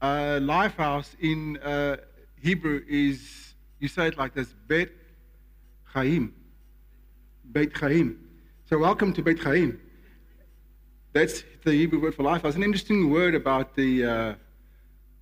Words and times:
Uh, 0.00 0.38
Lifehouse 0.40 1.14
in 1.20 1.56
uh, 1.58 1.96
Hebrew 2.42 2.82
is, 2.86 3.54
you 3.78 3.88
say 3.88 4.08
it 4.08 4.18
like 4.18 4.34
this, 4.34 4.52
Bet 4.68 4.90
Chaim. 5.84 6.34
Beit 7.52 7.74
Chaim. 7.74 8.18
So 8.68 8.76
welcome 8.76 9.14
to 9.14 9.22
Beit 9.22 9.38
Chaim. 9.38 9.80
That's 11.14 11.44
the 11.64 11.72
Hebrew 11.72 12.02
word 12.02 12.14
for 12.14 12.24
Lifehouse. 12.24 12.56
An 12.56 12.62
interesting 12.62 13.10
word 13.10 13.34
about 13.34 13.74
the 13.74 14.04
uh, 14.04 14.34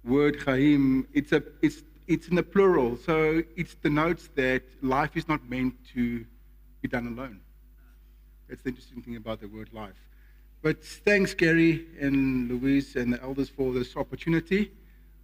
word 0.04 0.42
Chaim. 0.42 1.06
It's, 1.12 1.30
a, 1.30 1.40
it's, 1.62 1.84
it's 2.08 2.26
in 2.26 2.34
the 2.34 2.42
plural, 2.42 2.96
so 2.96 3.44
it 3.56 3.80
denotes 3.80 4.28
that 4.34 4.64
life 4.82 5.16
is 5.16 5.28
not 5.28 5.48
meant 5.48 5.74
to 5.94 6.26
be 6.82 6.88
done 6.88 7.06
alone. 7.06 7.38
That's 8.48 8.62
the 8.62 8.70
interesting 8.70 9.02
thing 9.02 9.14
about 9.14 9.40
the 9.40 9.46
word 9.46 9.72
life. 9.72 9.94
But 10.64 10.82
thanks, 10.82 11.34
Gary 11.34 11.84
and 12.00 12.48
Louise 12.48 12.96
and 12.96 13.12
the 13.12 13.22
elders 13.22 13.50
for 13.50 13.74
this 13.74 13.98
opportunity. 13.98 14.72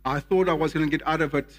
I 0.05 0.21
thought 0.21 0.51
I 0.51 0.53
was 0.53 0.75
going 0.75 0.85
to 0.85 0.99
get 0.99 1.07
out 1.09 1.23
of 1.23 1.35
it. 1.35 1.59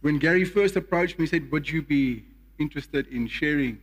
When 0.00 0.18
Gary 0.18 0.46
first 0.46 0.74
approached 0.76 1.18
me, 1.18 1.26
he 1.26 1.28
said, 1.28 1.52
Would 1.52 1.68
you 1.68 1.82
be 1.82 2.24
interested 2.58 3.08
in 3.08 3.26
sharing? 3.28 3.78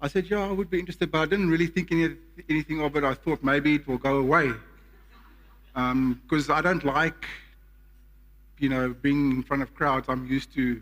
I 0.00 0.06
said, 0.06 0.30
Yeah, 0.30 0.48
I 0.48 0.52
would 0.52 0.70
be 0.70 0.78
interested, 0.78 1.10
but 1.10 1.18
I 1.18 1.24
didn't 1.26 1.50
really 1.50 1.66
think 1.66 1.90
any, 1.90 2.14
anything 2.48 2.80
of 2.80 2.94
it. 2.94 3.02
I 3.02 3.14
thought 3.14 3.42
maybe 3.42 3.74
it 3.74 3.88
will 3.88 3.98
go 3.98 4.18
away. 4.18 4.52
Because 5.74 6.48
um, 6.48 6.56
I 6.56 6.60
don't 6.60 6.84
like, 6.84 7.26
you 8.60 8.68
know, 8.68 8.94
being 9.02 9.32
in 9.32 9.42
front 9.42 9.64
of 9.64 9.74
crowds. 9.74 10.08
I'm 10.08 10.28
used 10.28 10.54
to 10.54 10.80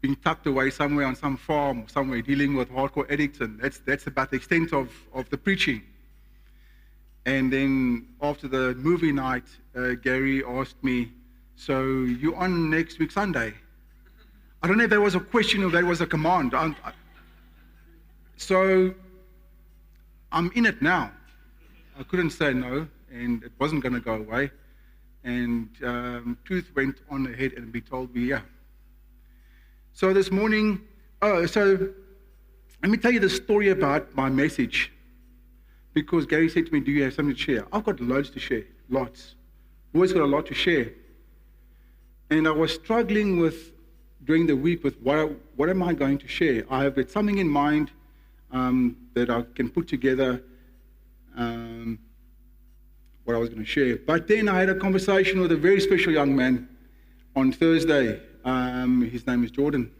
being 0.00 0.16
tucked 0.16 0.46
away 0.46 0.70
somewhere 0.70 1.06
on 1.06 1.16
some 1.16 1.36
farm, 1.36 1.86
somewhere 1.88 2.22
dealing 2.22 2.54
with 2.54 2.70
hardcore 2.70 3.10
addicts, 3.10 3.40
and 3.40 3.58
that's, 3.60 3.78
that's 3.78 4.06
about 4.06 4.30
the 4.30 4.36
extent 4.36 4.72
of, 4.72 4.92
of 5.12 5.28
the 5.30 5.36
preaching. 5.36 5.82
And 7.26 7.52
then 7.52 8.06
after 8.22 8.48
the 8.48 8.74
movie 8.76 9.12
night, 9.12 9.44
uh, 9.76 9.90
Gary 10.02 10.44
asked 10.44 10.82
me, 10.82 11.12
So 11.56 11.82
you 11.82 12.34
on 12.36 12.70
next 12.70 12.98
week 12.98 13.10
Sunday? 13.10 13.54
I 14.62 14.66
don't 14.66 14.78
know 14.78 14.84
if 14.84 14.90
that 14.90 15.00
was 15.00 15.14
a 15.14 15.20
question 15.20 15.62
or 15.62 15.70
that 15.70 15.84
was 15.84 16.00
a 16.00 16.06
command. 16.06 16.54
I, 16.54 16.74
I, 16.84 16.92
so 18.36 18.94
I'm 20.32 20.50
in 20.54 20.66
it 20.66 20.80
now. 20.80 21.12
I 21.98 22.02
couldn't 22.04 22.30
say 22.30 22.52
no, 22.52 22.86
and 23.12 23.42
it 23.42 23.52
wasn't 23.58 23.82
going 23.82 23.94
to 23.94 24.00
go 24.00 24.14
away. 24.14 24.50
And 25.24 25.68
um, 25.82 26.38
truth 26.44 26.70
went 26.74 26.98
on 27.10 27.26
ahead 27.26 27.54
and 27.56 27.72
be 27.72 27.80
told 27.80 28.14
me, 28.14 28.22
yeah, 28.22 28.40
so 29.98 30.12
this 30.12 30.30
morning, 30.30 30.80
oh, 31.22 31.44
so 31.46 31.88
let 32.80 32.88
me 32.88 32.96
tell 32.96 33.10
you 33.10 33.18
the 33.18 33.28
story 33.28 33.70
about 33.70 34.14
my 34.14 34.30
message. 34.30 34.92
Because 35.92 36.24
Gary 36.24 36.48
said 36.48 36.66
to 36.66 36.72
me, 36.72 36.78
Do 36.78 36.92
you 36.92 37.02
have 37.02 37.14
something 37.14 37.34
to 37.34 37.40
share? 37.40 37.66
I've 37.72 37.82
got 37.82 37.98
loads 37.98 38.30
to 38.30 38.38
share, 38.38 38.62
lots. 38.88 39.34
Always 39.92 40.12
got 40.12 40.22
a 40.22 40.26
lot 40.26 40.46
to 40.46 40.54
share. 40.54 40.92
And 42.30 42.46
I 42.46 42.52
was 42.52 42.72
struggling 42.72 43.40
with 43.40 43.72
during 44.22 44.46
the 44.46 44.54
week 44.54 44.84
with 44.84 45.00
what, 45.00 45.32
what 45.56 45.68
am 45.68 45.82
I 45.82 45.94
going 45.94 46.18
to 46.18 46.28
share? 46.28 46.62
I 46.70 46.84
have 46.84 46.94
got 46.94 47.10
something 47.10 47.38
in 47.38 47.48
mind 47.48 47.90
um, 48.52 48.96
that 49.14 49.30
I 49.30 49.42
can 49.56 49.68
put 49.68 49.88
together 49.88 50.44
um, 51.36 51.98
what 53.24 53.34
I 53.34 53.38
was 53.40 53.48
going 53.48 53.62
to 53.62 53.68
share. 53.68 53.96
But 53.96 54.28
then 54.28 54.48
I 54.48 54.60
had 54.60 54.68
a 54.68 54.76
conversation 54.76 55.40
with 55.40 55.50
a 55.50 55.56
very 55.56 55.80
special 55.80 56.12
young 56.12 56.36
man 56.36 56.68
on 57.34 57.50
Thursday 57.50 58.20
um, 58.48 59.02
his 59.02 59.26
name 59.26 59.44
is 59.44 59.50
Jordan. 59.50 59.90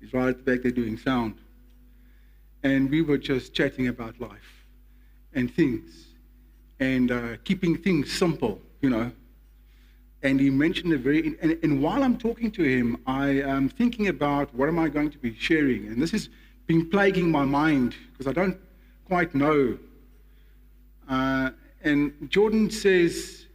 He's 0.00 0.12
right 0.12 0.28
at 0.28 0.38
the 0.38 0.42
back 0.42 0.62
there 0.62 0.72
doing 0.72 0.98
sound. 0.98 1.36
And 2.62 2.90
we 2.90 3.02
were 3.02 3.18
just 3.18 3.54
chatting 3.54 3.88
about 3.88 4.20
life 4.20 4.64
and 5.32 5.52
things 5.54 6.06
and 6.80 7.10
uh, 7.10 7.36
keeping 7.44 7.76
things 7.76 8.12
simple, 8.12 8.60
you 8.80 8.90
know. 8.90 9.10
And 10.22 10.40
he 10.40 10.50
mentioned 10.50 10.92
a 10.92 10.98
very, 10.98 11.36
and, 11.40 11.58
and 11.62 11.80
while 11.80 12.02
I'm 12.02 12.18
talking 12.18 12.50
to 12.52 12.62
him, 12.62 13.00
I 13.06 13.28
am 13.42 13.68
thinking 13.68 14.08
about 14.08 14.52
what 14.54 14.68
am 14.68 14.78
I 14.78 14.88
going 14.88 15.10
to 15.10 15.18
be 15.18 15.34
sharing. 15.36 15.86
And 15.86 16.02
this 16.02 16.10
has 16.10 16.28
been 16.66 16.90
plaguing 16.90 17.30
my 17.30 17.44
mind 17.44 17.94
because 18.12 18.26
I 18.26 18.32
don't 18.32 18.58
quite 19.06 19.34
know. 19.34 19.78
Uh, 21.08 21.50
and 21.82 22.12
Jordan 22.28 22.70
says, 22.70 23.46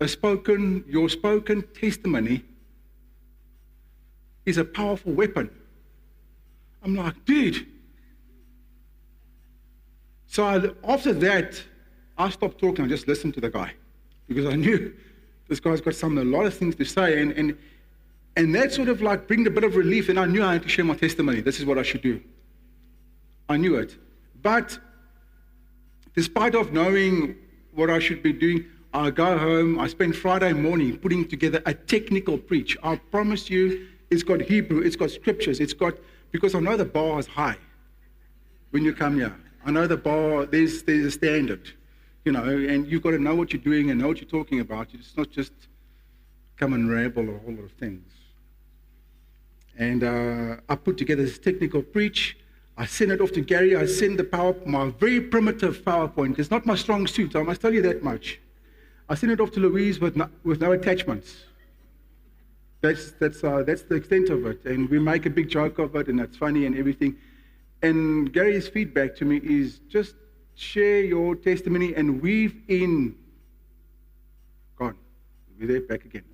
a 0.00 0.08
spoken, 0.08 0.84
your 0.88 1.08
spoken 1.08 1.62
testimony 1.80 2.44
is 4.46 4.56
a 4.58 4.64
powerful 4.64 5.12
weapon. 5.12 5.50
I'm 6.82 6.94
like, 6.94 7.24
dude. 7.24 7.66
So 10.28 10.44
I, 10.44 10.70
after 10.92 11.12
that, 11.12 11.62
I 12.16 12.30
stopped 12.30 12.58
talking. 12.58 12.84
I 12.84 12.88
just 12.88 13.08
listened 13.08 13.34
to 13.34 13.40
the 13.40 13.50
guy 13.50 13.74
because 14.28 14.46
I 14.46 14.54
knew 14.54 14.94
this 15.48 15.60
guy's 15.60 15.80
got 15.80 15.94
some 15.94 16.16
a 16.16 16.24
lot 16.24 16.46
of 16.46 16.54
things 16.54 16.76
to 16.76 16.84
say, 16.84 17.20
and 17.20 17.32
and 17.32 17.58
and 18.36 18.54
that 18.54 18.72
sort 18.72 18.88
of 18.88 19.02
like 19.02 19.26
bring 19.26 19.46
a 19.46 19.50
bit 19.50 19.64
of 19.64 19.76
relief. 19.76 20.08
And 20.08 20.18
I 20.18 20.26
knew 20.26 20.44
I 20.44 20.54
had 20.54 20.62
to 20.62 20.68
share 20.68 20.84
my 20.84 20.94
testimony. 20.94 21.40
This 21.40 21.58
is 21.58 21.64
what 21.64 21.78
I 21.78 21.82
should 21.82 22.02
do. 22.02 22.20
I 23.48 23.56
knew 23.56 23.76
it, 23.76 23.96
but 24.42 24.78
despite 26.14 26.54
of 26.54 26.72
knowing 26.72 27.36
what 27.72 27.90
I 27.90 27.98
should 27.98 28.22
be 28.22 28.32
doing, 28.32 28.64
I 28.94 29.10
go 29.10 29.36
home. 29.36 29.78
I 29.78 29.88
spend 29.88 30.16
Friday 30.16 30.52
morning 30.52 30.96
putting 30.96 31.28
together 31.28 31.62
a 31.66 31.74
technical 31.74 32.38
preach. 32.38 32.76
I 32.82 32.96
promise 32.96 33.50
you, 33.50 33.86
it's 34.10 34.22
got 34.22 34.40
Hebrew, 34.40 34.80
it's 34.80 34.96
got 34.96 35.10
scriptures, 35.10 35.60
it's 35.60 35.72
got, 35.72 35.94
because 36.32 36.54
I 36.54 36.60
know 36.60 36.76
the 36.76 36.84
bar 36.84 37.18
is 37.18 37.26
high 37.26 37.56
when 38.70 38.84
you 38.84 38.94
come 38.94 39.16
here. 39.16 39.34
I 39.64 39.70
know 39.70 39.86
the 39.86 39.96
bar, 39.96 40.46
there's, 40.46 40.82
there's 40.84 41.06
a 41.06 41.10
standard, 41.10 41.72
you 42.24 42.32
know, 42.32 42.44
and 42.44 42.86
you've 42.86 43.02
got 43.02 43.10
to 43.12 43.18
know 43.18 43.34
what 43.34 43.52
you're 43.52 43.62
doing 43.62 43.90
and 43.90 44.00
know 44.00 44.08
what 44.08 44.20
you're 44.20 44.30
talking 44.30 44.60
about. 44.60 44.88
It's 44.92 45.16
not 45.16 45.30
just 45.30 45.52
come 46.56 46.72
and 46.72 46.90
ramble 46.90 47.28
a 47.28 47.38
whole 47.38 47.54
lot 47.54 47.64
of 47.64 47.72
things. 47.72 48.12
And 49.78 50.04
uh, 50.04 50.56
I 50.68 50.76
put 50.76 50.96
together 50.96 51.22
this 51.22 51.38
technical 51.38 51.82
preach. 51.82 52.38
I 52.78 52.86
send 52.86 53.12
it 53.12 53.20
off 53.20 53.32
to 53.32 53.40
Gary. 53.40 53.76
I 53.76 53.86
send 53.86 54.18
the 54.18 54.24
power, 54.24 54.54
my 54.64 54.90
very 54.90 55.20
primitive 55.20 55.82
PowerPoint. 55.84 56.38
It's 56.38 56.50
not 56.50 56.64
my 56.64 56.76
strong 56.76 57.06
suit, 57.06 57.36
I 57.36 57.42
must 57.42 57.60
tell 57.60 57.74
you 57.74 57.82
that 57.82 58.02
much. 58.02 58.40
I 59.08 59.14
send 59.14 59.32
it 59.32 59.40
off 59.40 59.52
to 59.52 59.60
Louise 59.60 60.00
with 60.00 60.16
no, 60.16 60.28
with 60.44 60.60
no 60.60 60.72
attachments. 60.72 61.44
That's, 62.82 63.12
that's, 63.12 63.42
uh, 63.42 63.62
that's 63.62 63.82
the 63.82 63.94
extent 63.96 64.28
of 64.30 64.46
it. 64.46 64.64
And 64.64 64.88
we 64.88 64.98
make 64.98 65.26
a 65.26 65.30
big 65.30 65.48
joke 65.48 65.78
of 65.78 65.96
it, 65.96 66.08
and 66.08 66.18
that's 66.18 66.36
funny 66.36 66.66
and 66.66 66.76
everything. 66.76 67.16
And 67.82 68.32
Gary's 68.32 68.68
feedback 68.68 69.16
to 69.16 69.24
me 69.24 69.38
is 69.42 69.80
just 69.88 70.14
share 70.54 71.02
your 71.02 71.34
testimony 71.36 71.94
and 71.94 72.20
weave 72.22 72.56
in. 72.68 73.16
Gone. 74.78 74.96
We're 75.58 75.66
there 75.68 75.80
back 75.80 76.04
again. 76.04 76.24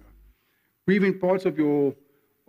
Weave 0.86 1.04
in 1.04 1.18
parts 1.18 1.44
of 1.44 1.58
your 1.58 1.94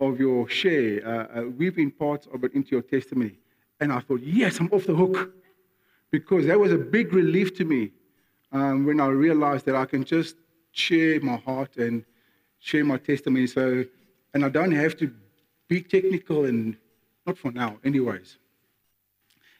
of 0.00 0.18
your 0.18 0.48
share. 0.48 1.06
Uh, 1.06 1.40
uh, 1.40 1.42
weave 1.50 1.78
in 1.78 1.90
parts 1.90 2.26
of 2.32 2.42
it 2.44 2.52
into 2.54 2.70
your 2.72 2.82
testimony. 2.82 3.38
And 3.80 3.92
I 3.92 4.00
thought, 4.00 4.20
yes, 4.22 4.58
I'm 4.60 4.68
off 4.72 4.86
the 4.86 4.94
hook, 4.94 5.32
because 6.10 6.46
that 6.46 6.58
was 6.58 6.72
a 6.72 6.78
big 6.78 7.12
relief 7.12 7.56
to 7.58 7.64
me 7.64 7.90
um, 8.52 8.86
when 8.86 9.00
I 9.00 9.06
realized 9.06 9.66
that 9.66 9.76
I 9.76 9.84
can 9.84 10.04
just 10.04 10.36
share 10.72 11.20
my 11.20 11.36
heart 11.36 11.76
and 11.76 12.04
share 12.64 12.82
my 12.82 12.96
testimony. 12.96 13.46
So, 13.46 13.84
and 14.32 14.42
I 14.42 14.48
don't 14.48 14.72
have 14.72 14.96
to 14.96 15.12
be 15.68 15.82
technical 15.82 16.46
and 16.46 16.76
not 17.26 17.36
for 17.36 17.52
now, 17.52 17.76
anyways. 17.84 18.38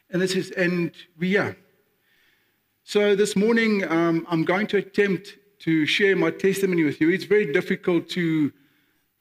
And 0.09 0.19
this 0.19 0.35
is, 0.35 0.49
and 0.51 0.91
we, 1.19 1.27
yeah. 1.29 1.53
So 2.83 3.15
this 3.15 3.35
morning, 3.35 3.83
um, 3.91 4.25
I'm 4.27 4.43
going 4.43 4.65
to 4.67 4.77
attempt 4.77 5.37
to 5.59 5.85
share 5.85 6.15
my 6.15 6.31
testimony 6.31 6.83
with 6.83 6.99
you. 6.99 7.09
It's 7.09 7.25
very 7.25 7.53
difficult 7.53 8.09
to 8.09 8.51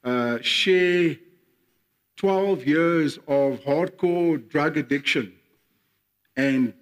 uh, 0.03 0.39
share 0.41 1.17
12 2.17 2.67
years 2.67 3.19
of 3.29 3.61
hardcore 3.61 4.49
drug 4.49 4.79
addiction 4.79 5.35
and 6.37 6.73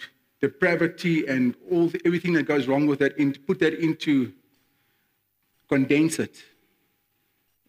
depravity 0.40 1.26
and 1.26 1.56
all 1.68 1.88
the, 1.88 2.00
everything 2.04 2.32
that 2.34 2.44
goes 2.44 2.68
wrong 2.68 2.86
with 2.86 3.00
that, 3.00 3.18
and 3.18 3.44
put 3.44 3.58
that 3.58 3.74
into, 3.74 4.32
condense 5.68 6.20
it 6.20 6.44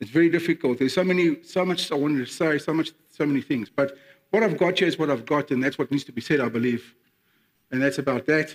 it's 0.03 0.11
very 0.11 0.29
difficult. 0.29 0.79
There's 0.79 0.93
so 0.93 1.03
many, 1.05 1.41
so 1.43 1.65
much 1.65 1.89
I 1.89 1.95
wanted 1.95 2.25
to 2.27 2.31
say, 2.31 2.57
so 2.57 2.73
much, 2.73 2.91
so 3.09 3.25
many 3.25 3.41
things. 3.41 3.69
But 3.69 3.95
what 4.31 4.43
I've 4.43 4.57
got 4.57 4.77
here 4.77 4.87
is 4.89 4.99
what 4.99 5.09
I've 5.09 5.25
got, 5.25 5.49
and 5.51 5.63
that's 5.63 5.77
what 5.77 5.89
needs 5.91 6.03
to 6.03 6.11
be 6.11 6.19
said, 6.19 6.41
I 6.41 6.49
believe. 6.49 6.93
And 7.71 7.81
that's 7.81 7.99
about 7.99 8.25
that. 8.25 8.53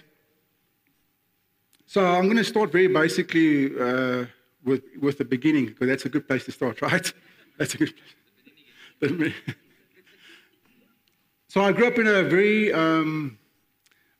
So 1.87 2.05
I'm 2.05 2.25
going 2.25 2.37
to 2.37 2.45
start 2.45 2.71
very 2.71 2.87
basically 2.87 3.69
uh, 3.81 4.27
with 4.63 4.83
with 5.01 5.17
the 5.17 5.25
beginning, 5.25 5.67
because 5.69 5.89
that's 5.89 6.05
a 6.05 6.11
good 6.11 6.29
place 6.29 6.45
to 6.45 6.53
start, 6.53 6.83
right? 6.89 7.11
That's 7.57 7.73
a 7.73 7.79
good 7.79 7.95
place. 9.01 9.33
so 11.49 11.63
I 11.63 11.73
grew 11.73 11.87
up 11.87 11.99
in 11.99 12.09
a 12.09 12.25
very 12.25 12.75
um, 12.75 13.39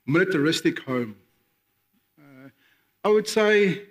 militaristic 0.07 0.79
home. 0.79 1.15
Uh, 2.19 2.49
I 3.05 3.09
would 3.11 3.29
say 3.29 3.83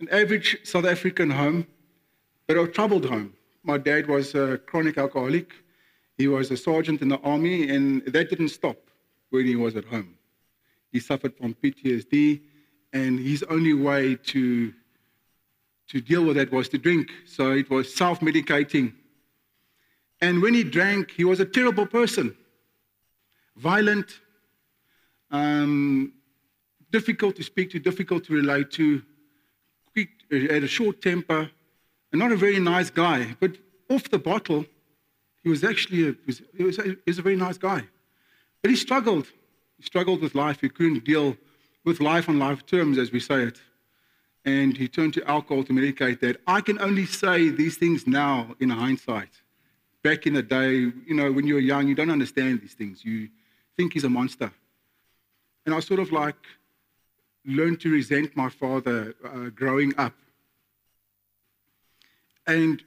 an 0.00 0.08
average 0.10 0.58
South 0.64 0.84
African 0.84 1.30
home 1.30 1.68
but 2.54 2.68
a 2.68 2.68
troubled 2.68 3.06
home. 3.06 3.32
My 3.62 3.78
dad 3.78 4.06
was 4.08 4.34
a 4.34 4.58
chronic 4.58 4.98
alcoholic. 4.98 5.52
He 6.18 6.28
was 6.28 6.50
a 6.50 6.56
sergeant 6.56 7.00
in 7.00 7.08
the 7.08 7.18
army, 7.20 7.70
and 7.70 8.04
that 8.06 8.28
didn't 8.28 8.50
stop 8.50 8.76
when 9.30 9.46
he 9.46 9.56
was 9.56 9.74
at 9.76 9.84
home. 9.86 10.14
He 10.90 11.00
suffered 11.00 11.34
from 11.36 11.54
PTSD, 11.54 12.42
and 12.92 13.18
his 13.18 13.42
only 13.44 13.72
way 13.72 14.16
to 14.16 14.72
to 15.88 16.00
deal 16.00 16.24
with 16.24 16.36
that 16.36 16.50
was 16.52 16.68
to 16.70 16.78
drink. 16.78 17.10
So 17.26 17.52
it 17.52 17.70
was 17.70 17.94
self 17.94 18.20
medicating. 18.20 18.92
And 20.20 20.42
when 20.42 20.54
he 20.54 20.62
drank, 20.62 21.10
he 21.10 21.24
was 21.24 21.40
a 21.40 21.44
terrible 21.46 21.86
person 21.86 22.36
violent, 23.56 24.20
um, 25.30 26.12
difficult 26.90 27.36
to 27.36 27.42
speak 27.42 27.70
to, 27.70 27.78
difficult 27.78 28.24
to 28.24 28.32
relate 28.32 28.70
to, 28.72 29.02
quick, 29.92 30.10
had 30.30 30.64
a 30.64 30.68
short 30.68 31.02
temper, 31.02 31.50
and 32.12 32.20
not 32.20 32.30
a 32.30 32.36
very 32.36 32.60
nice 32.60 32.90
guy. 32.90 33.34
But 33.40 33.56
off 33.88 34.10
the 34.10 34.18
bottle, 34.18 34.66
he 35.42 35.48
was 35.48 35.64
actually 35.64 36.08
a, 36.08 36.14
he 36.56 36.62
was, 36.64 36.76
he 36.76 36.96
was 37.06 37.18
a 37.18 37.22
very 37.22 37.36
nice 37.36 37.58
guy. 37.58 37.82
But 38.60 38.70
he 38.70 38.76
struggled. 38.76 39.26
He 39.78 39.82
struggled 39.82 40.20
with 40.20 40.34
life. 40.34 40.60
He 40.60 40.68
couldn't 40.68 41.04
deal 41.04 41.36
with 41.84 42.00
life 42.00 42.28
on 42.28 42.38
life 42.38 42.64
terms, 42.64 42.98
as 42.98 43.10
we 43.10 43.18
say 43.18 43.42
it. 43.42 43.60
And 44.44 44.76
he 44.76 44.88
turned 44.88 45.14
to 45.14 45.28
alcohol 45.28 45.64
to 45.64 45.72
medicate 45.72 46.20
that. 46.20 46.40
I 46.46 46.60
can 46.60 46.80
only 46.80 47.06
say 47.06 47.48
these 47.48 47.76
things 47.76 48.06
now 48.06 48.54
in 48.60 48.70
hindsight. 48.70 49.30
Back 50.02 50.26
in 50.26 50.34
the 50.34 50.42
day, 50.42 50.72
you 51.06 51.14
know, 51.14 51.30
when 51.30 51.46
you 51.46 51.54
were 51.54 51.60
young, 51.60 51.88
you 51.88 51.94
don't 51.94 52.10
understand 52.10 52.60
these 52.60 52.74
things. 52.74 53.04
You 53.04 53.28
think 53.76 53.94
he's 53.94 54.04
a 54.04 54.10
monster. 54.10 54.52
And 55.64 55.74
I 55.74 55.80
sort 55.80 56.00
of 56.00 56.10
like 56.12 56.44
learned 57.44 57.80
to 57.80 57.90
resent 57.90 58.36
my 58.36 58.48
father 58.48 59.14
uh, 59.24 59.50
growing 59.50 59.92
up. 59.96 60.14
And 62.46 62.82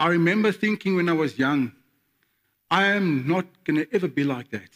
I 0.00 0.08
remember 0.08 0.52
thinking 0.52 0.96
when 0.96 1.08
I 1.08 1.12
was 1.12 1.38
young, 1.38 1.72
I 2.70 2.86
am 2.86 3.26
not 3.28 3.46
going 3.64 3.76
to 3.84 3.94
ever 3.94 4.08
be 4.08 4.24
like 4.24 4.50
that. 4.50 4.70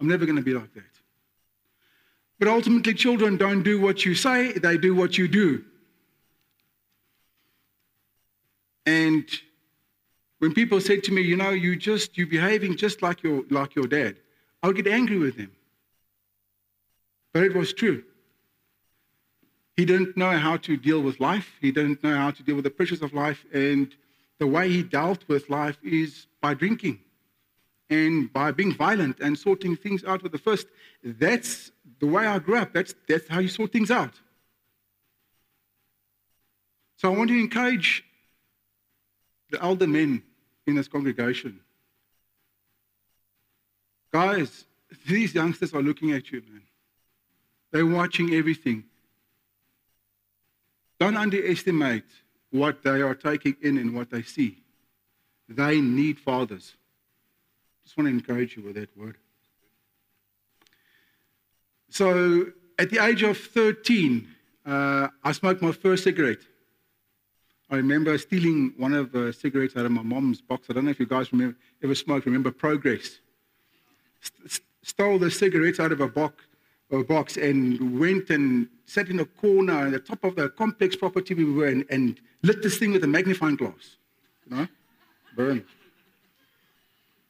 I'm 0.00 0.08
never 0.08 0.24
going 0.26 0.36
to 0.36 0.42
be 0.42 0.54
like 0.54 0.72
that. 0.74 0.82
But 2.38 2.48
ultimately, 2.48 2.94
children 2.94 3.36
don't 3.36 3.62
do 3.62 3.80
what 3.80 4.04
you 4.04 4.14
say, 4.14 4.52
they 4.52 4.76
do 4.76 4.94
what 4.94 5.16
you 5.16 5.28
do. 5.28 5.64
And 8.84 9.24
when 10.38 10.52
people 10.52 10.80
said 10.80 11.02
to 11.04 11.12
me, 11.12 11.22
you 11.22 11.36
know, 11.36 11.50
you 11.50 11.76
just 11.76 12.16
you're 12.16 12.26
behaving 12.26 12.76
just 12.76 13.02
like 13.02 13.22
your 13.22 13.42
like 13.50 13.74
your 13.74 13.86
dad, 13.86 14.16
I 14.62 14.68
would 14.68 14.76
get 14.76 14.86
angry 14.86 15.18
with 15.18 15.36
them. 15.36 15.50
But 17.32 17.42
it 17.42 17.54
was 17.54 17.72
true. 17.72 18.04
He 19.76 19.84
didn't 19.84 20.16
know 20.16 20.30
how 20.38 20.56
to 20.58 20.76
deal 20.76 21.02
with 21.02 21.20
life. 21.20 21.52
He 21.60 21.70
didn't 21.70 22.02
know 22.02 22.16
how 22.16 22.30
to 22.30 22.42
deal 22.42 22.54
with 22.54 22.64
the 22.64 22.70
pressures 22.70 23.02
of 23.02 23.12
life. 23.12 23.44
And 23.52 23.94
the 24.38 24.46
way 24.46 24.70
he 24.70 24.82
dealt 24.82 25.26
with 25.28 25.50
life 25.50 25.78
is 25.82 26.26
by 26.40 26.54
drinking 26.54 27.00
and 27.90 28.32
by 28.32 28.52
being 28.52 28.74
violent 28.74 29.20
and 29.20 29.38
sorting 29.38 29.76
things 29.76 30.02
out 30.04 30.22
with 30.22 30.32
the 30.32 30.38
first. 30.38 30.66
That's 31.04 31.70
the 32.00 32.06
way 32.06 32.26
I 32.26 32.38
grew 32.38 32.56
up. 32.56 32.72
That's, 32.72 32.94
that's 33.08 33.28
how 33.28 33.40
you 33.40 33.48
sort 33.48 33.72
things 33.72 33.90
out. 33.90 34.14
So 36.96 37.12
I 37.12 37.16
want 37.16 37.28
to 37.28 37.38
encourage 37.38 38.02
the 39.50 39.62
elder 39.62 39.86
men 39.86 40.22
in 40.66 40.74
this 40.74 40.88
congregation. 40.88 41.60
Guys, 44.10 44.64
these 45.06 45.34
youngsters 45.34 45.74
are 45.74 45.82
looking 45.82 46.12
at 46.12 46.30
you, 46.32 46.40
man. 46.48 46.62
They're 47.70 47.86
watching 47.86 48.32
everything. 48.32 48.84
Don't 50.98 51.16
underestimate 51.16 52.04
what 52.50 52.82
they 52.82 53.02
are 53.02 53.14
taking 53.14 53.56
in 53.62 53.78
and 53.78 53.94
what 53.94 54.10
they 54.10 54.22
see. 54.22 54.58
They 55.48 55.80
need 55.80 56.18
fathers. 56.18 56.74
Just 57.84 57.96
want 57.96 58.08
to 58.08 58.12
encourage 58.12 58.56
you 58.56 58.62
with 58.62 58.74
that 58.76 58.96
word. 58.96 59.16
So, 61.90 62.46
at 62.78 62.90
the 62.90 63.04
age 63.04 63.22
of 63.22 63.38
13, 63.38 64.28
uh, 64.66 65.08
I 65.22 65.32
smoked 65.32 65.62
my 65.62 65.72
first 65.72 66.04
cigarette. 66.04 66.40
I 67.70 67.76
remember 67.76 68.16
stealing 68.18 68.74
one 68.76 68.92
of 68.92 69.12
the 69.12 69.32
cigarettes 69.32 69.76
out 69.76 69.86
of 69.86 69.92
my 69.92 70.02
mom's 70.02 70.40
box. 70.40 70.66
I 70.68 70.72
don't 70.72 70.84
know 70.84 70.90
if 70.90 71.00
you 71.00 71.06
guys 71.06 71.32
remember, 71.32 71.56
ever 71.82 71.94
smoked. 71.94 72.26
Remember 72.26 72.50
Progress? 72.50 73.18
St- 74.20 74.62
stole 74.82 75.18
the 75.18 75.30
cigarettes 75.30 75.80
out 75.80 75.90
of 75.90 76.00
a 76.00 76.06
box, 76.06 76.44
a 76.90 77.02
box 77.02 77.36
and 77.36 77.98
went 77.98 78.30
and 78.30 78.68
sat 78.84 79.08
in 79.08 79.20
a 79.20 79.24
corner 79.24 79.86
at 79.86 79.92
the 79.92 79.98
top 79.98 80.22
of 80.24 80.36
the 80.36 80.48
complex 80.50 80.94
property 80.96 81.34
we 81.34 81.44
were 81.44 81.68
in 81.68 81.84
and 81.90 82.20
lit 82.42 82.62
this 82.62 82.78
thing 82.78 82.92
with 82.92 83.02
a 83.04 83.06
magnifying 83.06 83.56
glass. 83.56 83.96
You 84.48 84.56
know? 84.56 84.68
Burn. 85.34 85.64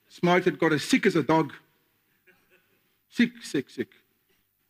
Smoked 0.08 0.46
it, 0.46 0.58
got 0.58 0.72
as 0.72 0.84
sick 0.84 1.06
as 1.06 1.16
a 1.16 1.22
dog. 1.22 1.52
Sick, 3.08 3.30
sick, 3.42 3.70
sick. 3.70 3.88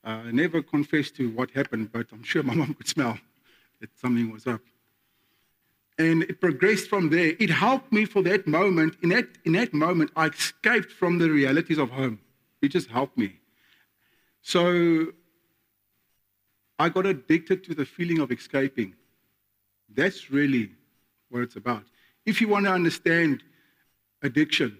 Uh, 0.04 0.22
I 0.26 0.30
never 0.30 0.62
confessed 0.62 1.16
to 1.16 1.30
what 1.30 1.50
happened, 1.50 1.90
but 1.92 2.06
I'm 2.12 2.22
sure 2.22 2.42
my 2.42 2.54
mom 2.54 2.74
could 2.74 2.88
smell 2.88 3.18
that 3.80 3.90
something 3.98 4.30
was 4.30 4.46
up 4.46 4.60
and 5.98 6.24
it 6.24 6.40
progressed 6.40 6.88
from 6.88 7.10
there. 7.10 7.34
It 7.38 7.50
helped 7.50 7.92
me 7.92 8.04
for 8.04 8.22
that 8.22 8.46
moment. 8.46 8.96
In 9.02 9.10
that, 9.10 9.26
in 9.44 9.52
that 9.52 9.72
moment, 9.72 10.10
I 10.16 10.26
escaped 10.26 10.92
from 10.92 11.18
the 11.18 11.30
realities 11.30 11.78
of 11.78 11.90
home. 11.90 12.20
It 12.62 12.68
just 12.68 12.90
helped 12.90 13.16
me. 13.16 13.38
So 14.52 15.12
I 16.78 16.88
got 16.88 17.06
addicted 17.06 17.64
to 17.64 17.74
the 17.74 17.84
feeling 17.84 18.20
of 18.20 18.30
escaping. 18.30 18.94
That's 19.92 20.30
really 20.30 20.70
what 21.30 21.42
it's 21.42 21.56
about. 21.56 21.84
If 22.24 22.40
you 22.40 22.48
want 22.48 22.66
to 22.66 22.72
understand 22.72 23.42
addiction, 24.22 24.78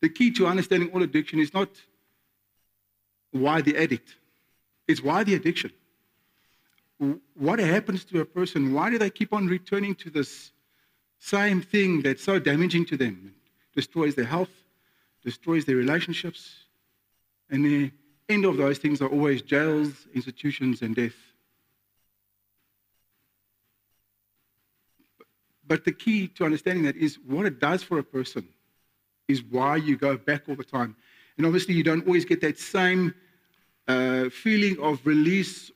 the 0.00 0.08
key 0.08 0.30
to 0.32 0.46
understanding 0.46 0.90
all 0.92 1.02
addiction 1.02 1.38
is 1.40 1.52
not 1.52 1.68
why 3.30 3.60
the 3.60 3.76
addict, 3.76 4.16
it's 4.88 5.02
why 5.02 5.24
the 5.24 5.34
addiction 5.34 5.72
what 7.34 7.58
happens 7.58 8.04
to 8.04 8.20
a 8.20 8.24
person? 8.24 8.72
Why 8.72 8.90
do 8.90 8.98
they 8.98 9.10
keep 9.10 9.32
on 9.32 9.46
returning 9.46 9.94
to 9.96 10.10
this 10.10 10.52
same 11.18 11.60
thing 11.60 12.02
that's 12.02 12.22
so 12.22 12.38
damaging 12.38 12.84
to 12.86 12.96
them? 12.96 13.34
It 13.34 13.74
destroys 13.74 14.14
their 14.14 14.24
health, 14.24 14.52
destroys 15.24 15.64
their 15.64 15.76
relationships, 15.76 16.64
and 17.50 17.64
the 17.64 17.90
end 18.32 18.44
of 18.44 18.56
those 18.56 18.78
things 18.78 19.00
are 19.00 19.08
always 19.08 19.42
jails, 19.42 20.06
institutions, 20.14 20.82
and 20.82 20.94
death. 20.94 21.14
But 25.66 25.84
the 25.84 25.92
key 25.92 26.28
to 26.28 26.44
understanding 26.44 26.84
that 26.84 26.96
is 26.96 27.18
what 27.26 27.46
it 27.46 27.60
does 27.60 27.82
for 27.82 27.98
a 27.98 28.02
person 28.04 28.46
is 29.28 29.42
why 29.42 29.76
you 29.76 29.96
go 29.96 30.16
back 30.16 30.42
all 30.48 30.56
the 30.56 30.64
time. 30.64 30.96
And 31.36 31.46
obviously, 31.46 31.74
you 31.74 31.82
don't 31.82 32.06
always 32.06 32.24
get 32.24 32.40
that 32.42 32.58
same 32.58 33.14
uh, 33.88 34.28
feeling 34.28 34.78
of 34.80 35.04
release 35.06 35.70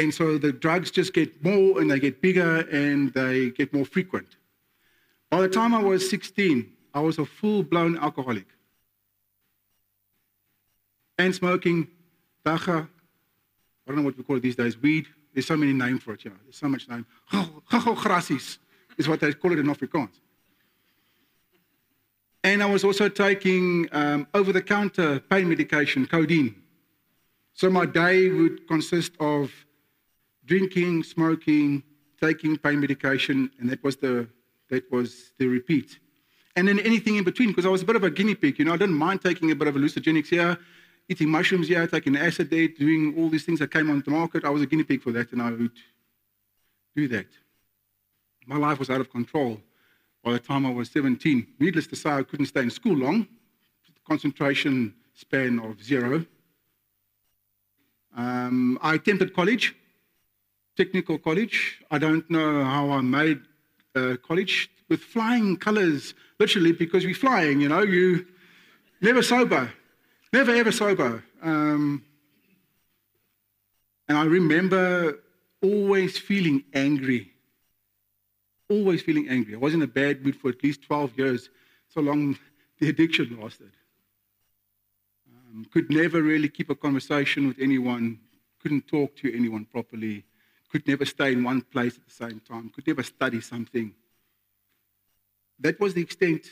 and 0.00 0.14
so 0.14 0.38
the 0.38 0.50
drugs 0.50 0.90
just 0.90 1.12
get 1.12 1.44
more 1.44 1.78
and 1.78 1.90
they 1.90 2.00
get 2.00 2.22
bigger 2.22 2.60
and 2.70 3.12
they 3.12 3.50
get 3.50 3.72
more 3.74 3.84
frequent. 3.84 4.36
By 5.28 5.42
the 5.42 5.48
time 5.48 5.74
I 5.74 5.82
was 5.82 6.08
16, 6.08 6.72
I 6.94 7.00
was 7.00 7.18
a 7.18 7.26
full 7.26 7.62
blown 7.62 7.98
alcoholic. 7.98 8.46
And 11.20 11.34
smoking, 11.34 11.86
dagga, 12.46 12.88
I 12.88 13.86
don't 13.86 13.96
know 13.96 14.02
what 14.02 14.16
we 14.16 14.24
call 14.24 14.36
it 14.36 14.42
these 14.42 14.56
days, 14.56 14.78
weed. 14.78 15.06
There's 15.34 15.46
so 15.46 15.54
many 15.54 15.74
names 15.74 16.02
for 16.02 16.14
it, 16.14 16.24
you 16.24 16.30
know. 16.30 16.36
There's 16.44 16.56
so 16.56 16.66
much 16.66 16.88
name. 16.88 17.04
Chachograsis 17.30 18.56
is 18.96 19.06
what 19.06 19.20
they 19.20 19.30
call 19.34 19.52
it 19.52 19.58
in 19.58 19.66
Afrikaans. 19.66 20.16
And 22.42 22.62
I 22.62 22.66
was 22.66 22.84
also 22.84 23.10
taking 23.10 23.86
um, 23.92 24.28
over 24.32 24.50
the 24.50 24.62
counter 24.62 25.20
pain 25.20 25.46
medication, 25.46 26.06
codeine. 26.06 26.54
So 27.52 27.68
my 27.68 27.84
day 27.84 28.30
would 28.30 28.66
consist 28.66 29.12
of 29.20 29.52
drinking, 30.46 31.02
smoking, 31.02 31.82
taking 32.18 32.56
pain 32.56 32.80
medication, 32.80 33.50
and 33.58 33.68
that 33.68 33.84
was 33.84 33.96
the, 33.96 34.26
that 34.70 34.90
was 34.90 35.32
the 35.36 35.46
repeat. 35.48 35.98
And 36.56 36.66
then 36.66 36.80
anything 36.80 37.16
in 37.16 37.24
between, 37.24 37.50
because 37.50 37.66
I 37.66 37.68
was 37.68 37.82
a 37.82 37.84
bit 37.84 37.96
of 37.96 38.04
a 38.04 38.10
guinea 38.10 38.34
pig, 38.34 38.58
you 38.58 38.64
know, 38.64 38.72
I 38.72 38.78
didn't 38.78 38.96
mind 38.96 39.20
taking 39.20 39.50
a 39.50 39.54
bit 39.54 39.68
of 39.68 39.74
hallucinogenics 39.74 40.28
here, 40.28 40.56
eating 41.10 41.28
mushrooms 41.28 41.66
here, 41.66 41.84
taking 41.88 42.16
acid 42.16 42.48
doing 42.50 43.14
all 43.18 43.28
these 43.28 43.44
things 43.44 43.58
that 43.58 43.72
came 43.72 43.90
on 43.90 44.00
the 44.00 44.10
market. 44.12 44.44
I 44.44 44.50
was 44.50 44.62
a 44.62 44.66
guinea 44.66 44.84
pig 44.84 45.02
for 45.02 45.10
that, 45.10 45.32
and 45.32 45.42
I 45.42 45.50
would 45.50 45.72
do 46.94 47.08
that. 47.08 47.26
My 48.46 48.56
life 48.56 48.78
was 48.78 48.90
out 48.90 49.00
of 49.00 49.10
control 49.10 49.60
by 50.22 50.32
the 50.34 50.38
time 50.38 50.64
I 50.64 50.70
was 50.70 50.88
17. 50.90 51.46
Needless 51.58 51.88
to 51.88 51.96
say, 51.96 52.10
I 52.10 52.22
couldn't 52.22 52.46
stay 52.46 52.62
in 52.62 52.70
school 52.70 52.96
long, 52.96 53.26
concentration 54.06 54.94
span 55.14 55.58
of 55.58 55.82
zero. 55.82 56.24
Um, 58.16 58.78
I 58.80 58.94
attempted 58.94 59.34
college, 59.34 59.74
technical 60.76 61.18
college. 61.18 61.78
I 61.90 61.98
don't 61.98 62.28
know 62.30 62.64
how 62.64 62.90
I 62.90 63.00
made 63.00 63.40
uh, 63.96 64.16
college 64.24 64.70
with 64.88 65.00
flying 65.00 65.56
colors, 65.56 66.14
literally, 66.38 66.70
because 66.70 67.04
we're 67.04 67.14
flying, 67.14 67.60
you 67.60 67.68
know, 67.68 67.82
you 67.82 68.26
never 69.00 69.22
sober, 69.22 69.72
never 70.32 70.52
ever 70.52 70.72
sober. 70.72 71.24
Um, 71.42 72.04
and 74.08 74.18
I 74.18 74.24
remember 74.24 75.20
always 75.62 76.18
feeling 76.18 76.64
angry, 76.74 77.32
always 78.68 79.02
feeling 79.02 79.28
angry. 79.28 79.54
I 79.54 79.58
was 79.58 79.74
in 79.74 79.82
a 79.82 79.86
bad 79.86 80.24
mood 80.24 80.36
for 80.36 80.48
at 80.48 80.62
least 80.64 80.82
12 80.82 81.18
years, 81.18 81.50
so 81.88 82.00
long 82.00 82.38
the 82.78 82.88
addiction 82.88 83.38
lasted. 83.40 83.72
Um, 85.28 85.66
could 85.72 85.90
never 85.90 86.22
really 86.22 86.48
keep 86.48 86.70
a 86.70 86.74
conversation 86.74 87.48
with 87.48 87.58
anyone, 87.60 88.18
couldn't 88.62 88.88
talk 88.88 89.16
to 89.16 89.34
anyone 89.34 89.64
properly 89.64 90.24
could 90.70 90.86
never 90.86 91.04
stay 91.04 91.32
in 91.32 91.42
one 91.42 91.62
place 91.62 91.96
at 91.96 92.04
the 92.04 92.12
same 92.12 92.40
time, 92.40 92.70
could 92.70 92.86
never 92.86 93.02
study 93.02 93.40
something. 93.40 93.92
That 95.58 95.78
was 95.80 95.94
the 95.94 96.02
extent. 96.02 96.46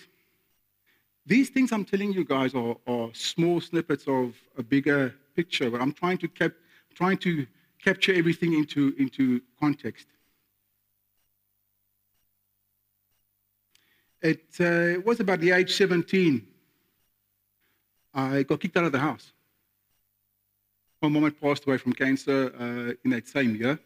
These 1.28 1.50
things 1.50 1.73
I'm 1.73 1.85
telling 1.85 2.11
you 2.14 2.25
guys 2.25 2.54
are, 2.54 2.75
are 2.87 3.11
small 3.12 3.61
snippets 3.61 4.04
of 4.08 4.35
a 4.56 4.62
bigger 4.62 5.14
picture, 5.37 5.68
but 5.70 5.82
I'm 5.82 5.92
trying 5.92 6.16
to, 6.18 6.28
cap, 6.28 6.52
trying 6.94 7.18
to 7.18 7.47
capture 7.85 8.14
everything 8.14 8.54
into, 8.54 8.94
into 8.99 9.42
context. 9.61 10.06
It 14.23 14.47
uh, 14.58 15.02
was 15.04 15.20
about 15.20 15.40
the 15.40 15.50
age 15.50 15.76
17. 15.76 16.47
I 18.14 18.42
got 18.44 18.61
kicked 18.61 18.78
out 18.78 18.87
of 18.87 18.92
the 18.92 18.99
house. 18.99 19.30
My 21.02 21.11
mom 21.11 21.25
had 21.25 21.38
passed 21.38 21.66
away 21.66 21.76
from 21.76 21.92
cancer 21.92 22.54
uh, 22.58 22.94
in 23.04 23.11
that 23.11 23.28
same 23.28 23.54
year, 23.54 23.78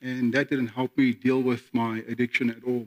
and 0.00 0.32
that 0.32 0.48
didn't 0.48 0.68
help 0.68 0.96
me 0.96 1.12
deal 1.12 1.42
with 1.42 1.68
my 1.74 2.02
addiction 2.08 2.48
at 2.48 2.64
all. 2.66 2.86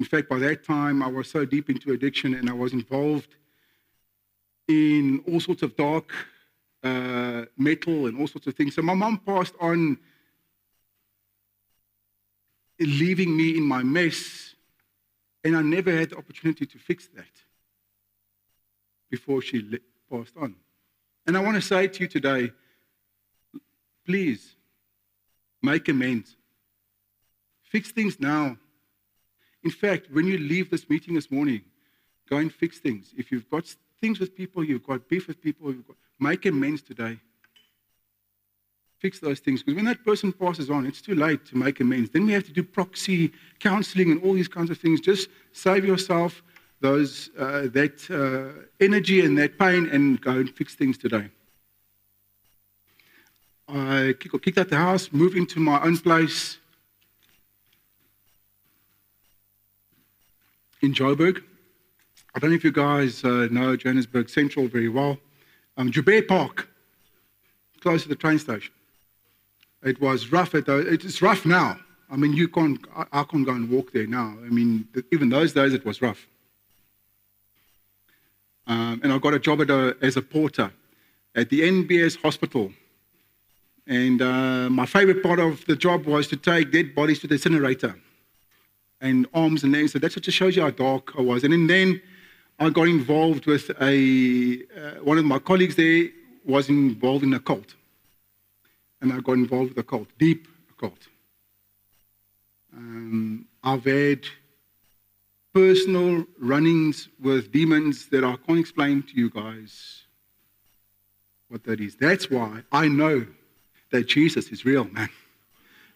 In 0.00 0.06
fact, 0.06 0.28
by 0.30 0.38
that 0.38 0.64
time, 0.64 1.02
I 1.02 1.08
was 1.08 1.30
so 1.30 1.44
deep 1.44 1.68
into 1.68 1.92
addiction 1.92 2.34
and 2.34 2.48
I 2.48 2.54
was 2.54 2.72
involved 2.72 3.36
in 4.66 5.22
all 5.28 5.40
sorts 5.40 5.62
of 5.62 5.76
dark 5.76 6.10
uh, 6.82 7.44
metal 7.58 8.06
and 8.06 8.18
all 8.18 8.26
sorts 8.26 8.46
of 8.46 8.54
things. 8.54 8.74
So 8.74 8.82
my 8.82 8.94
mom 8.94 9.18
passed 9.18 9.54
on, 9.60 9.98
leaving 12.78 13.36
me 13.36 13.58
in 13.58 13.62
my 13.62 13.82
mess, 13.82 14.54
and 15.44 15.54
I 15.54 15.60
never 15.60 15.92
had 15.92 16.10
the 16.10 16.16
opportunity 16.16 16.64
to 16.64 16.78
fix 16.78 17.06
that 17.08 17.34
before 19.10 19.42
she 19.42 19.78
passed 20.10 20.36
on. 20.36 20.56
And 21.26 21.36
I 21.36 21.40
want 21.40 21.56
to 21.56 21.62
say 21.62 21.86
to 21.88 22.00
you 22.00 22.08
today 22.08 22.50
please 24.06 24.56
make 25.62 25.88
amends. 25.88 26.36
Fix 27.62 27.92
things 27.92 28.18
now. 28.18 28.56
In 29.62 29.70
fact, 29.70 30.06
when 30.10 30.26
you 30.26 30.38
leave 30.38 30.70
this 30.70 30.88
meeting 30.88 31.14
this 31.14 31.30
morning, 31.30 31.62
go 32.28 32.36
and 32.38 32.52
fix 32.52 32.78
things. 32.78 33.12
If 33.16 33.30
you've 33.30 33.48
got 33.50 33.74
things 34.00 34.18
with 34.18 34.34
people, 34.34 34.64
you've 34.64 34.86
got 34.86 35.08
beef 35.08 35.28
with 35.28 35.40
people, 35.42 35.72
you've 35.72 35.86
got, 35.86 35.96
make 36.18 36.46
amends 36.46 36.82
today. 36.82 37.18
Fix 38.98 39.18
those 39.18 39.40
things. 39.40 39.62
Because 39.62 39.76
when 39.76 39.86
that 39.86 40.04
person 40.04 40.32
passes 40.32 40.70
on, 40.70 40.86
it's 40.86 41.00
too 41.00 41.14
late 41.14 41.44
to 41.46 41.56
make 41.56 41.80
amends. 41.80 42.10
Then 42.10 42.26
we 42.26 42.32
have 42.32 42.44
to 42.44 42.52
do 42.52 42.62
proxy 42.62 43.32
counseling 43.58 44.10
and 44.10 44.22
all 44.22 44.34
these 44.34 44.48
kinds 44.48 44.70
of 44.70 44.78
things. 44.78 45.00
Just 45.00 45.28
save 45.52 45.84
yourself 45.84 46.42
those, 46.80 47.30
uh, 47.38 47.68
that 47.72 48.10
uh, 48.10 48.66
energy 48.80 49.24
and 49.24 49.36
that 49.38 49.58
pain 49.58 49.86
and 49.86 50.20
go 50.20 50.32
and 50.32 50.50
fix 50.50 50.74
things 50.74 50.96
today. 50.96 51.28
I 53.68 54.14
kicked 54.18 54.58
out 54.58 54.68
the 54.68 54.76
house, 54.76 55.12
moved 55.12 55.36
into 55.36 55.60
my 55.60 55.80
own 55.82 55.96
place 55.98 56.58
in 60.80 60.94
Joburg. 60.94 61.42
I 62.34 62.38
don't 62.38 62.50
know 62.50 62.56
if 62.56 62.64
you 62.64 62.72
guys 62.72 63.24
uh, 63.24 63.48
know 63.50 63.76
Johannesburg 63.76 64.28
Central 64.28 64.68
very 64.68 64.88
well. 64.88 65.18
Um, 65.76 65.90
Joubert 65.90 66.28
Park, 66.28 66.68
close 67.80 68.02
to 68.02 68.08
the 68.08 68.14
train 68.14 68.38
station. 68.38 68.72
It 69.82 70.00
was 70.00 70.30
rough. 70.30 70.54
At 70.54 70.68
it's 70.68 71.22
rough 71.22 71.44
now. 71.46 71.78
I 72.10 72.16
mean, 72.16 72.32
you 72.32 72.48
can't, 72.48 72.78
I, 72.94 73.06
I 73.12 73.24
can't 73.24 73.46
go 73.46 73.52
and 73.52 73.70
walk 73.70 73.92
there 73.92 74.06
now. 74.06 74.36
I 74.44 74.50
mean, 74.50 74.86
even 75.12 75.28
those 75.28 75.52
days 75.52 75.72
it 75.72 75.84
was 75.84 76.02
rough. 76.02 76.26
Um, 78.66 79.00
and 79.02 79.12
I 79.12 79.18
got 79.18 79.34
a 79.34 79.38
job 79.38 79.60
a, 79.60 79.96
as 80.02 80.16
a 80.16 80.22
porter 80.22 80.70
at 81.34 81.48
the 81.50 81.60
NBS 81.62 82.20
hospital. 82.20 82.72
And 83.86 84.22
uh, 84.22 84.68
my 84.70 84.86
favorite 84.86 85.22
part 85.22 85.40
of 85.40 85.64
the 85.66 85.74
job 85.74 86.06
was 86.06 86.28
to 86.28 86.36
take 86.36 86.70
dead 86.70 86.94
bodies 86.94 87.20
to 87.20 87.26
the 87.26 87.34
incinerator 87.34 87.96
and 89.00 89.26
arms 89.34 89.62
and 89.64 89.72
legs. 89.72 89.92
So 89.92 89.98
that 89.98 90.10
just 90.10 90.36
shows 90.36 90.56
you 90.56 90.62
how 90.62 90.70
dark 90.70 91.12
I 91.18 91.22
was. 91.22 91.44
And 91.44 91.68
then 91.68 92.00
I 92.58 92.70
got 92.70 92.88
involved 92.88 93.46
with 93.46 93.70
a, 93.80 94.62
uh, 94.76 95.02
one 95.02 95.18
of 95.18 95.24
my 95.24 95.38
colleagues 95.38 95.76
there 95.76 96.08
was 96.44 96.68
involved 96.68 97.24
in 97.24 97.32
a 97.34 97.40
cult. 97.40 97.74
And 99.00 99.12
I 99.12 99.20
got 99.20 99.32
involved 99.32 99.70
with 99.70 99.78
a 99.78 99.82
cult, 99.82 100.08
deep 100.18 100.46
cult. 100.78 101.08
Um, 102.76 103.46
I've 103.62 103.84
had 103.84 104.26
personal 105.52 106.24
runnings 106.38 107.08
with 107.20 107.50
demons 107.50 108.06
that 108.06 108.24
I 108.24 108.36
can't 108.46 108.58
explain 108.58 109.02
to 109.02 109.14
you 109.14 109.30
guys 109.30 110.04
what 111.48 111.64
that 111.64 111.80
is. 111.80 111.96
That's 111.96 112.30
why 112.30 112.62
I 112.70 112.88
know 112.88 113.26
that 113.90 114.06
Jesus 114.06 114.48
is 114.48 114.64
real, 114.64 114.84
man. 114.84 115.08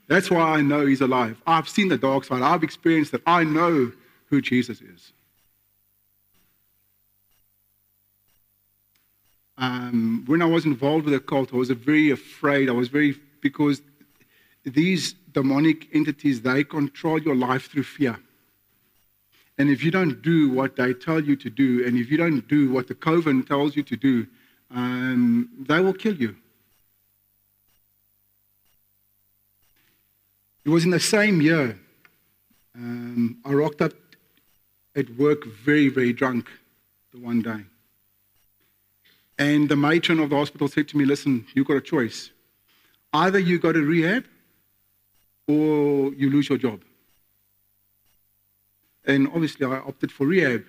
That's 0.06 0.30
why 0.30 0.42
I 0.42 0.61
know 0.61 0.84
he's 0.87 1.00
alive. 1.00 1.40
I've 1.46 1.68
seen 1.68 1.88
the 1.88 1.99
dark 1.99 2.25
side. 2.25 2.42
I've 2.42 2.62
experienced 2.62 3.12
that. 3.12 3.23
I 3.26 3.44
know 3.44 3.92
who 4.26 4.40
Jesus 4.40 4.80
is. 4.80 5.12
Um, 9.56 10.25
when 10.26 10.42
I 10.42 10.46
was 10.46 10.64
involved 10.64 11.04
with 11.04 11.14
the 11.14 11.20
cult, 11.20 11.54
I 11.54 11.56
was 11.56 11.70
very 11.70 12.11
afraid. 12.11 12.68
I 12.68 12.73
was 12.73 12.88
very, 12.88 13.16
because 13.40 13.80
these 14.64 15.14
demonic 15.32 15.94
entities, 15.94 16.42
they 16.42 16.64
control 16.64 17.20
your 17.20 17.37
life 17.37 17.70
through 17.70 17.84
fear. 17.84 18.18
And 19.56 19.70
if 19.70 19.84
you 19.84 19.90
don't 19.90 20.20
do 20.20 20.50
what 20.50 20.75
they 20.75 20.92
tell 20.92 21.20
you 21.23 21.37
to 21.37 21.49
do, 21.49 21.87
and 21.87 21.96
if 21.96 22.11
you 22.11 22.16
don't 22.16 22.46
do 22.49 22.73
what 22.73 22.88
the 22.88 22.94
coven 22.94 23.44
tells 23.44 23.76
you 23.76 23.84
to 23.84 23.96
do, 23.96 24.26
um, 24.70 25.49
they 25.61 25.80
will 25.80 25.92
kill 25.92 26.16
you. 26.16 26.34
It 30.64 30.71
was 30.71 30.85
in 30.85 30.90
the 30.90 31.00
same 31.00 31.42
year. 31.42 31.78
Um, 32.75 33.38
I 33.44 33.52
rocked 33.52 33.83
up 33.83 33.92
at 34.97 35.11
work 35.16 35.44
very, 35.44 35.88
very 35.88 36.12
drunk 36.12 36.50
the 37.12 37.21
one 37.21 37.42
day. 37.42 37.64
And 39.38 39.68
the 39.68 39.76
matron 39.76 40.21
of 40.21 40.30
the 40.30 40.37
hospital 40.37 40.68
said 40.68 40.88
to 40.88 40.97
me, 40.97 41.04
Listen, 41.04 41.47
you've 41.54 41.66
got 41.66 41.76
a 41.76 41.80
choice. 41.80 42.30
Either 43.12 43.38
you 43.38 43.59
go 43.59 43.73
to 43.73 43.80
rehab 43.80 44.25
or 45.47 46.12
you 46.14 46.30
lose 46.30 46.49
your 46.49 46.59
job. 46.59 46.80
And 49.04 49.28
obviously, 49.28 49.66
I 49.66 49.78
opted 49.78 50.11
for 50.11 50.26
rehab. 50.26 50.64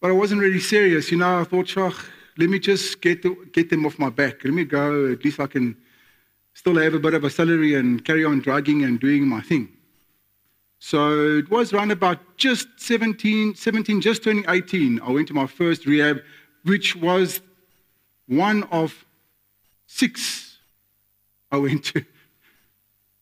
But 0.00 0.10
I 0.10 0.12
wasn't 0.12 0.40
really 0.40 0.60
serious. 0.60 1.10
You 1.10 1.18
know, 1.18 1.40
I 1.40 1.44
thought, 1.44 1.66
Shach, 1.66 2.08
let 2.36 2.48
me 2.48 2.58
just 2.58 3.00
get, 3.00 3.22
to, 3.22 3.48
get 3.52 3.70
them 3.70 3.86
off 3.86 3.98
my 3.98 4.10
back. 4.10 4.44
Let 4.44 4.54
me 4.54 4.64
go. 4.64 5.10
At 5.10 5.24
least 5.24 5.40
I 5.40 5.46
can 5.46 5.76
still 6.54 6.76
have 6.76 6.94
a 6.94 6.98
bit 6.98 7.14
of 7.14 7.24
a 7.24 7.30
salary 7.30 7.74
and 7.74 8.04
carry 8.04 8.24
on 8.24 8.40
drugging 8.40 8.84
and 8.84 8.98
doing 8.98 9.28
my 9.28 9.40
thing. 9.40 9.68
So 10.78 11.38
it 11.38 11.50
was 11.50 11.72
around 11.72 11.92
about 11.92 12.18
just 12.36 12.68
17, 12.76 13.54
17, 13.54 14.00
just 14.00 14.24
turning 14.24 14.44
18. 14.48 15.00
I 15.00 15.10
went 15.10 15.28
to 15.28 15.34
my 15.34 15.46
first 15.46 15.86
rehab, 15.86 16.22
which 16.64 16.96
was 16.96 17.40
one 18.26 18.64
of 18.64 19.04
six 19.86 20.58
I 21.50 21.58
went 21.58 21.84
to. 21.86 22.04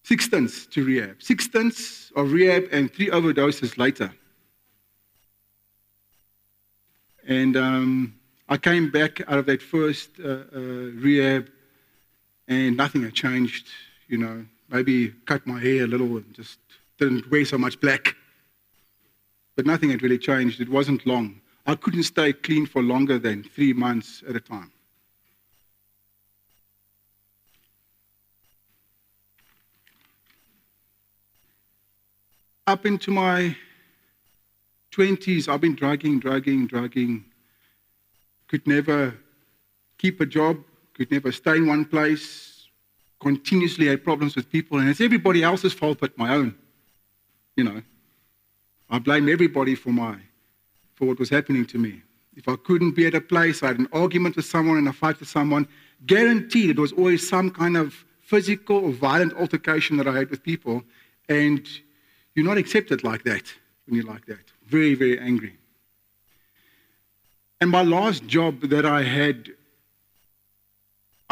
Six 0.04 0.24
stints 0.24 0.66
to 0.66 0.84
rehab. 0.84 1.22
Six 1.22 1.44
stints 1.44 2.10
of 2.16 2.32
rehab 2.32 2.64
and 2.72 2.92
three 2.92 3.08
overdoses 3.08 3.78
later. 3.78 4.12
And 7.28 7.56
um, 7.56 8.14
I 8.48 8.56
came 8.56 8.90
back 8.90 9.20
out 9.28 9.38
of 9.38 9.46
that 9.46 9.62
first 9.62 10.10
uh, 10.18 10.28
uh, 10.28 10.58
rehab 10.58 11.50
and 12.48 12.76
nothing 12.76 13.02
had 13.02 13.14
changed. 13.14 13.68
You 14.08 14.18
know, 14.18 14.44
maybe 14.68 15.10
cut 15.26 15.46
my 15.46 15.60
hair 15.60 15.84
a 15.84 15.86
little 15.86 16.16
and 16.16 16.34
just 16.34 16.58
didn't 16.98 17.30
wear 17.30 17.44
so 17.44 17.58
much 17.58 17.80
black. 17.80 18.16
But 19.56 19.66
nothing 19.66 19.90
had 19.90 20.02
really 20.02 20.18
changed. 20.18 20.60
It 20.60 20.68
wasn't 20.68 21.06
long. 21.06 21.40
I 21.66 21.74
couldn't 21.74 22.02
stay 22.04 22.32
clean 22.32 22.66
for 22.66 22.82
longer 22.82 23.18
than 23.18 23.44
three 23.44 23.72
months 23.72 24.22
at 24.28 24.34
a 24.34 24.40
time. 24.40 24.72
Up 32.66 32.86
into 32.86 33.10
my 33.10 33.56
20s, 34.92 35.48
I've 35.48 35.60
been 35.60 35.74
drugging, 35.74 36.20
drugging, 36.20 36.66
drugging. 36.66 37.24
Could 38.48 38.66
never 38.66 39.14
keep 39.98 40.20
a 40.20 40.26
job, 40.26 40.58
could 40.94 41.10
never 41.10 41.32
stay 41.32 41.56
in 41.56 41.66
one 41.66 41.84
place, 41.84 42.68
continuously 43.20 43.86
had 43.86 44.04
problems 44.04 44.36
with 44.36 44.50
people, 44.50 44.78
and 44.78 44.88
it's 44.88 45.00
everybody 45.00 45.42
else's 45.42 45.72
fault 45.72 45.98
but 46.00 46.16
my 46.18 46.34
own. 46.34 46.54
You 47.56 47.64
know, 47.64 47.82
I 48.90 48.98
blame 48.98 49.28
everybody 49.28 49.74
for 49.74 49.90
my 49.90 50.16
for 50.94 51.06
what 51.06 51.18
was 51.18 51.30
happening 51.30 51.64
to 51.66 51.78
me. 51.78 52.02
If 52.36 52.48
I 52.48 52.56
couldn't 52.56 52.92
be 52.92 53.06
at 53.06 53.14
a 53.14 53.20
place, 53.20 53.62
I 53.62 53.68
had 53.68 53.78
an 53.78 53.88
argument 53.92 54.36
with 54.36 54.46
someone 54.46 54.78
and 54.78 54.88
a 54.88 54.92
fight 54.92 55.20
with 55.20 55.28
someone, 55.28 55.68
guaranteed 56.06 56.70
it 56.70 56.78
was 56.78 56.92
always 56.92 57.28
some 57.28 57.50
kind 57.50 57.76
of 57.76 58.04
physical 58.20 58.76
or 58.76 58.92
violent 58.92 59.34
altercation 59.34 59.96
that 59.98 60.08
I 60.08 60.16
had 60.16 60.30
with 60.30 60.42
people, 60.42 60.82
and 61.28 61.68
you're 62.34 62.46
not 62.46 62.56
accepted 62.56 63.04
like 63.04 63.24
that 63.24 63.52
when 63.86 63.96
you're 63.96 64.10
like 64.10 64.26
that. 64.26 64.44
Very, 64.66 64.94
very 64.94 65.18
angry. 65.18 65.56
And 67.60 67.70
my 67.70 67.82
last 67.82 68.26
job 68.26 68.60
that 68.62 68.86
I 68.86 69.02
had 69.02 69.50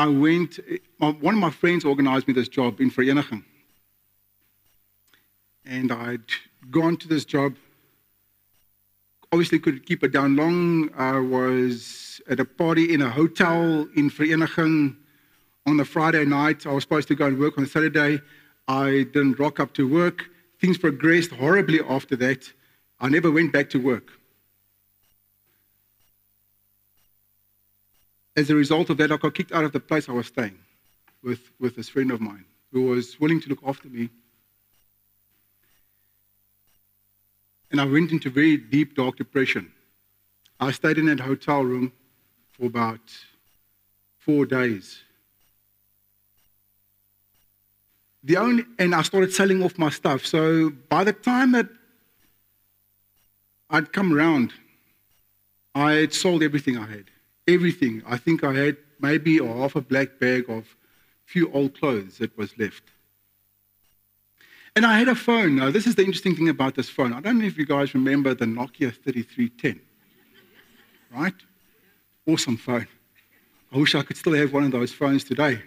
I 0.00 0.06
went, 0.06 0.58
one 0.98 1.34
of 1.34 1.40
my 1.40 1.50
friends 1.50 1.84
organized 1.84 2.26
me 2.26 2.32
this 2.32 2.48
job 2.48 2.80
in 2.80 2.90
Vereniging. 2.90 3.44
And 5.66 5.92
I'd 5.92 6.30
gone 6.70 6.96
to 6.96 7.06
this 7.06 7.26
job. 7.26 7.56
Obviously, 9.30 9.58
couldn't 9.58 9.84
keep 9.84 10.02
it 10.02 10.10
down 10.10 10.36
long. 10.36 10.88
I 10.96 11.18
was 11.18 12.18
at 12.30 12.40
a 12.40 12.46
party 12.46 12.94
in 12.94 13.02
a 13.02 13.10
hotel 13.10 13.86
in 13.94 14.08
Vereniging 14.10 14.96
on 15.66 15.76
the 15.76 15.84
Friday 15.84 16.24
night. 16.24 16.66
I 16.66 16.72
was 16.72 16.84
supposed 16.84 17.08
to 17.08 17.14
go 17.14 17.26
and 17.26 17.38
work 17.38 17.58
on 17.58 17.66
Saturday. 17.66 18.22
I 18.68 19.06
didn't 19.12 19.38
rock 19.38 19.60
up 19.60 19.74
to 19.74 19.86
work. 19.86 20.30
Things 20.62 20.78
progressed 20.78 21.32
horribly 21.32 21.80
after 21.86 22.16
that. 22.16 22.50
I 23.00 23.10
never 23.10 23.30
went 23.30 23.52
back 23.52 23.68
to 23.74 23.78
work. 23.78 24.12
As 28.40 28.48
a 28.48 28.54
result 28.54 28.88
of 28.88 28.96
that, 28.96 29.12
I 29.12 29.18
got 29.18 29.34
kicked 29.34 29.52
out 29.52 29.64
of 29.64 29.72
the 29.72 29.80
place 29.80 30.08
I 30.08 30.12
was 30.12 30.28
staying 30.28 30.58
with, 31.22 31.42
with 31.60 31.76
this 31.76 31.90
friend 31.90 32.10
of 32.10 32.22
mine 32.22 32.46
who 32.72 32.84
was 32.84 33.20
willing 33.20 33.38
to 33.38 33.50
look 33.50 33.58
after 33.66 33.86
me. 33.88 34.08
And 37.70 37.78
I 37.78 37.84
went 37.84 38.12
into 38.12 38.30
very 38.30 38.56
deep, 38.56 38.96
dark 38.96 39.16
depression. 39.16 39.70
I 40.58 40.70
stayed 40.70 40.96
in 40.96 41.04
that 41.04 41.20
hotel 41.20 41.62
room 41.62 41.92
for 42.52 42.64
about 42.64 43.00
four 44.16 44.46
days. 44.46 45.02
The 48.24 48.38
only, 48.38 48.64
and 48.78 48.94
I 48.94 49.02
started 49.02 49.34
selling 49.34 49.62
off 49.62 49.76
my 49.76 49.90
stuff. 49.90 50.24
So 50.24 50.70
by 50.88 51.04
the 51.04 51.12
time 51.12 51.52
that 51.52 51.68
I'd 53.68 53.92
come 53.92 54.14
around, 54.14 54.54
I 55.74 55.92
had 55.92 56.14
sold 56.14 56.42
everything 56.42 56.78
I 56.78 56.86
had. 56.86 57.04
Everything. 57.54 58.02
I 58.06 58.16
think 58.16 58.44
I 58.44 58.52
had 58.52 58.76
maybe 59.00 59.38
a 59.38 59.44
half 59.44 59.74
a 59.74 59.80
black 59.80 60.18
bag 60.20 60.48
of 60.48 60.76
few 61.24 61.50
old 61.52 61.78
clothes 61.78 62.18
that 62.18 62.36
was 62.36 62.56
left. 62.58 62.84
And 64.76 64.86
I 64.86 64.98
had 64.98 65.08
a 65.08 65.16
phone. 65.16 65.56
Now, 65.56 65.70
this 65.70 65.86
is 65.86 65.96
the 65.96 66.04
interesting 66.04 66.36
thing 66.36 66.48
about 66.48 66.76
this 66.76 66.88
phone. 66.88 67.12
I 67.12 67.20
don't 67.20 67.38
know 67.40 67.46
if 67.46 67.58
you 67.58 67.66
guys 67.66 67.92
remember 67.92 68.34
the 68.34 68.44
Nokia 68.44 68.94
3310. 68.94 69.80
Right? 71.10 71.34
Awesome 72.26 72.56
phone. 72.56 72.86
I 73.72 73.78
wish 73.78 73.94
I 73.96 74.02
could 74.02 74.16
still 74.16 74.34
have 74.34 74.52
one 74.52 74.64
of 74.64 74.70
those 74.70 74.92
phones 74.92 75.24
today. 75.24 75.60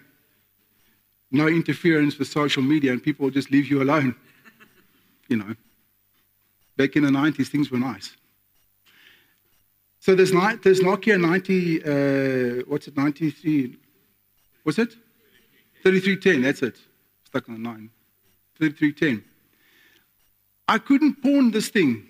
No 1.30 1.48
interference 1.48 2.18
with 2.18 2.28
social 2.28 2.62
media, 2.62 2.92
and 2.92 3.02
people 3.02 3.24
will 3.24 3.30
just 3.30 3.50
leave 3.50 3.70
you 3.70 3.82
alone. 3.82 4.14
You 5.28 5.36
know. 5.36 5.54
Back 6.76 6.96
in 6.96 7.04
the 7.04 7.10
90s, 7.10 7.48
things 7.48 7.70
were 7.70 7.78
nice. 7.78 8.16
So 10.04 10.14
there's, 10.14 10.32
there's 10.32 10.80
Nokia 10.80 11.18
90, 11.18 11.82
uh, 11.82 12.64
what's 12.68 12.88
it, 12.88 12.94
93, 12.94 13.74
was 14.62 14.78
it? 14.78 14.92
3310, 15.82 16.42
that's 16.42 16.60
it. 16.60 16.76
Stuck 17.24 17.48
on 17.48 17.54
the 17.54 17.60
9. 17.60 17.88
3310. 18.58 19.24
I 20.68 20.76
couldn't 20.76 21.22
pawn 21.22 21.52
this 21.52 21.68
thing. 21.70 22.06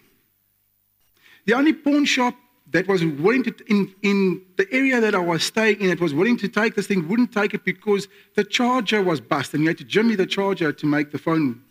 The 1.47 1.55
only 1.55 1.73
pawn 1.73 2.05
shop 2.05 2.35
that 2.73 2.89
was 2.89 3.05
willing 3.05 3.45
to, 3.45 3.55
in, 3.69 3.95
in 4.03 4.43
the 4.57 4.67
area 4.73 5.01
that 5.01 5.15
I 5.15 5.21
was 5.21 5.45
staying 5.45 5.81
in, 5.81 5.91
that 5.91 6.01
was 6.01 6.13
willing 6.13 6.37
to 6.39 6.49
take 6.49 6.75
this 6.75 6.89
thing, 6.89 7.07
wouldn't 7.07 7.31
take 7.31 7.55
it 7.55 7.65
because 7.65 8.09
the 8.35 8.43
charger 8.43 9.05
was 9.05 9.21
busted. 9.21 9.61
And 9.61 9.63
you 9.63 9.71
had 9.71 9.79
to 9.79 9.85
jimmy 9.85 10.17
the 10.17 10.27
charger 10.27 10.73
to 10.73 10.87
make 10.87 11.13
the 11.13 11.19
phone 11.19 11.63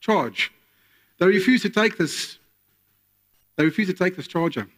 charge. 0.00 0.52
They 1.18 1.28
refused 1.28 1.62
to 1.62 1.70
take 1.70 1.96
this. 1.96 2.36
They 3.56 3.64
refused 3.64 3.90
to 3.90 3.96
take 3.96 4.16
this 4.16 4.26
charger. 4.26 4.68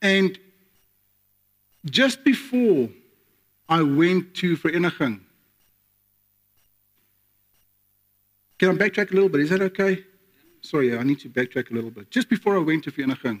And 0.00 0.38
just 1.84 2.24
before 2.24 2.88
I 3.68 3.82
went 3.82 4.34
to 4.36 4.56
Vereniging, 4.56 5.20
can 8.58 8.70
I 8.70 8.72
backtrack 8.72 9.10
a 9.10 9.14
little 9.14 9.28
bit? 9.28 9.40
Is 9.40 9.50
that 9.50 9.62
okay? 9.62 10.04
Sorry, 10.60 10.96
I 10.96 11.02
need 11.02 11.20
to 11.20 11.28
backtrack 11.28 11.70
a 11.70 11.74
little 11.74 11.90
bit. 11.90 12.10
Just 12.10 12.28
before 12.28 12.56
I 12.56 12.60
went 12.60 12.84
to 12.84 12.90
Vereniging, 12.90 13.40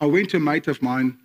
I 0.00 0.06
went 0.06 0.30
to 0.30 0.38
a 0.38 0.40
mate 0.40 0.68
of 0.68 0.82
mine 0.82 1.18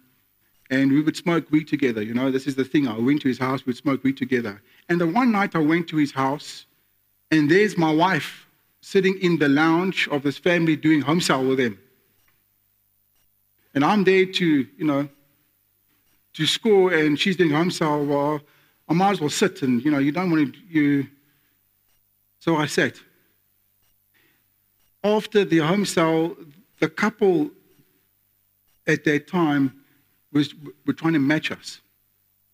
and 0.70 0.92
we 0.92 1.02
would 1.02 1.16
smoke 1.16 1.50
weed 1.52 1.68
together. 1.68 2.02
You 2.02 2.14
know, 2.14 2.32
this 2.32 2.48
is 2.48 2.56
the 2.56 2.64
thing. 2.64 2.88
I 2.88 2.98
went 2.98 3.22
to 3.22 3.28
his 3.28 3.38
house, 3.38 3.66
we'd 3.66 3.78
smoke 3.78 4.04
weed 4.04 4.18
together. 4.18 4.62
And 4.90 5.00
the 5.00 5.08
one 5.08 5.32
night 5.32 5.56
I 5.56 5.60
went 5.60 5.88
to 5.90 5.98
his 5.98 6.12
house, 6.12 6.66
and 7.32 7.50
there's 7.50 7.78
my 7.78 7.92
wife 7.92 8.48
sitting 8.82 9.18
in 9.22 9.38
the 9.38 9.50
lounge 9.50 10.08
of 10.10 10.24
this 10.24 10.38
family 10.38 10.76
doing 10.76 11.02
home 11.02 11.22
cell 11.22 11.44
with 11.44 11.58
them. 11.58 11.80
And 13.76 13.84
I'm 13.84 14.06
there 14.06 14.26
to, 14.26 14.46
you 14.46 14.86
know, 14.86 15.08
to 16.34 16.46
score, 16.46 16.94
and 16.94 17.20
she's 17.20 17.36
doing 17.36 17.52
home 17.52 17.70
cell. 17.70 18.04
Well, 18.04 18.42
I 18.88 18.94
might 18.94 19.12
as 19.12 19.22
well 19.22 19.30
sit, 19.30 19.62
and, 19.62 19.84
you 19.84 19.92
know, 19.92 20.00
you 20.00 20.12
don't 20.12 20.32
want 20.32 20.54
to, 20.54 20.60
you. 20.70 21.08
So 22.40 22.56
I 22.56 22.66
sat. 22.66 22.96
After 25.04 25.44
the 25.46 25.60
home 25.60 25.86
cell, 25.86 26.36
the 26.80 26.90
couple 26.90 27.52
at 28.88 29.04
that 29.04 29.28
time 29.28 29.84
was, 30.32 30.56
were 30.86 30.94
trying 30.94 31.14
to 31.14 31.20
match 31.20 31.52
us. 31.52 31.82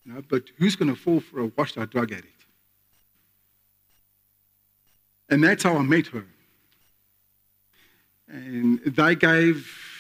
You 0.05 0.13
know, 0.13 0.23
but 0.27 0.43
who's 0.57 0.75
going 0.75 0.89
to 0.89 0.99
fall 0.99 1.19
for 1.19 1.41
a 1.41 1.45
washed 1.55 1.77
out 1.77 1.91
drug 1.91 2.11
addict? 2.11 2.45
And 5.29 5.43
that's 5.43 5.63
how 5.63 5.77
I 5.77 5.81
met 5.83 6.07
her. 6.07 6.25
And 8.27 8.79
they 8.85 9.15
gave 9.15 9.90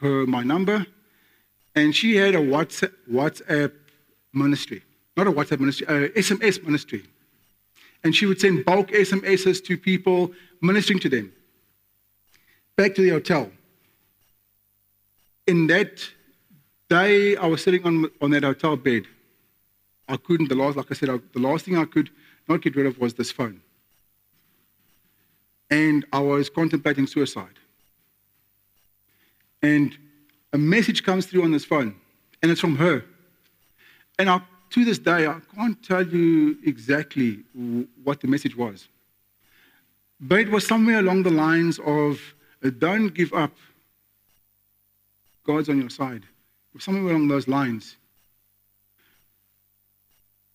her 0.00 0.26
my 0.26 0.42
number, 0.42 0.86
and 1.74 1.94
she 1.94 2.16
had 2.16 2.34
a 2.34 2.38
WhatsApp, 2.38 2.92
WhatsApp 3.10 3.72
ministry. 4.32 4.82
Not 5.16 5.26
a 5.26 5.32
WhatsApp 5.32 5.60
ministry, 5.60 5.86
a 5.86 6.08
SMS 6.10 6.62
ministry. 6.62 7.04
And 8.04 8.14
she 8.14 8.26
would 8.26 8.40
send 8.40 8.64
bulk 8.64 8.88
SMSs 8.88 9.64
to 9.64 9.76
people, 9.76 10.32
ministering 10.60 11.00
to 11.00 11.08
them. 11.08 11.32
Back 12.76 12.94
to 12.94 13.02
the 13.02 13.10
hotel. 13.10 13.50
In 15.46 15.66
that 15.66 16.00
day, 16.88 17.36
I 17.36 17.46
was 17.46 17.62
sitting 17.62 17.84
on, 17.84 18.08
on 18.20 18.30
that 18.30 18.44
hotel 18.44 18.76
bed. 18.76 19.04
I 20.08 20.16
couldn't, 20.16 20.48
the 20.48 20.54
last, 20.54 20.76
like 20.76 20.86
I 20.90 20.94
said, 20.94 21.10
I, 21.10 21.18
the 21.32 21.40
last 21.40 21.64
thing 21.64 21.76
I 21.76 21.84
could 21.84 22.10
not 22.48 22.62
get 22.62 22.76
rid 22.76 22.86
of 22.86 22.98
was 22.98 23.14
this 23.14 23.32
phone 23.32 23.60
and 25.70 26.06
I 26.12 26.20
was 26.20 26.48
contemplating 26.48 27.06
suicide. 27.06 27.57
And 29.62 29.96
a 30.52 30.58
message 30.58 31.02
comes 31.02 31.26
through 31.26 31.44
on 31.44 31.52
this 31.52 31.64
phone, 31.64 31.94
and 32.42 32.50
it's 32.50 32.60
from 32.60 32.76
her. 32.76 33.04
And 34.18 34.30
I, 34.30 34.40
to 34.70 34.84
this 34.84 34.98
day, 34.98 35.26
I 35.26 35.40
can't 35.54 35.82
tell 35.82 36.06
you 36.06 36.58
exactly 36.64 37.40
what 38.04 38.20
the 38.20 38.28
message 38.28 38.56
was. 38.56 38.88
But 40.20 40.40
it 40.40 40.50
was 40.50 40.66
somewhere 40.66 40.98
along 40.98 41.22
the 41.22 41.30
lines 41.30 41.78
of 41.84 42.20
uh, 42.64 42.70
don't 42.76 43.08
give 43.08 43.32
up. 43.32 43.52
God's 45.44 45.68
on 45.68 45.80
your 45.80 45.90
side. 45.90 46.24
Somewhere 46.78 47.12
along 47.12 47.28
those 47.28 47.48
lines. 47.48 47.96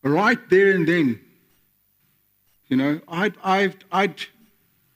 Right 0.03 0.49
there 0.49 0.71
and 0.71 0.87
then, 0.87 1.19
you 2.67 2.77
know, 2.77 2.99
I'd, 3.07 3.35
I'd, 3.43 3.83
I'd 3.91 4.25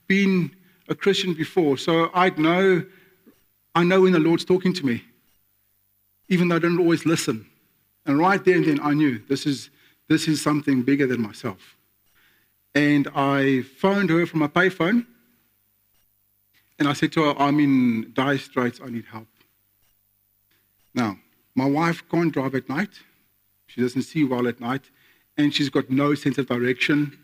been 0.08 0.52
a 0.89 0.96
Christian 0.96 1.34
before, 1.34 1.78
so 1.78 2.10
I'd 2.13 2.38
know 2.38 2.86
I 3.78 3.84
know 3.84 4.02
when 4.02 4.13
the 4.13 4.20
Lord's 4.20 4.44
talking 4.44 4.74
to 4.74 4.84
me, 4.84 5.04
even 6.30 6.48
though 6.48 6.56
I 6.56 6.60
don't 6.60 6.80
always 6.80 7.06
listen. 7.06 7.46
And 8.08 8.18
right 8.18 8.44
there 8.44 8.56
and 8.56 8.66
then 8.66 8.80
I 8.82 8.96
knew 8.96 9.22
this 9.30 9.46
is 9.46 9.70
this 10.10 10.28
is 10.28 10.42
something 10.42 10.82
bigger 10.82 11.06
than 11.06 11.22
myself. 11.22 11.78
And 12.74 13.08
I 13.13 13.62
phoned 13.62 14.10
her 14.10 14.26
from 14.26 14.42
a 14.42 14.50
payphone, 14.50 15.06
and 16.80 16.88
I 16.88 16.94
said 16.94 17.12
to 17.12 17.26
her, 17.26 17.36
I'm 17.38 17.60
in 17.60 18.13
dire 18.13 18.40
straits, 18.40 18.80
I 18.84 18.90
need 18.90 19.06
help. 19.06 19.28
Now, 20.96 21.20
my 21.54 21.66
wife 21.66 22.02
can't 22.10 22.34
drive 22.34 22.56
at 22.56 22.68
night. 22.68 22.94
She 23.68 23.82
doesn't 23.82 24.02
see 24.12 24.24
well 24.24 24.48
at 24.48 24.60
night, 24.60 24.90
and 25.38 25.54
she's 25.54 25.70
got 25.70 25.92
no 25.92 26.16
sense 26.16 26.40
of 26.40 26.48
direction. 26.48 27.16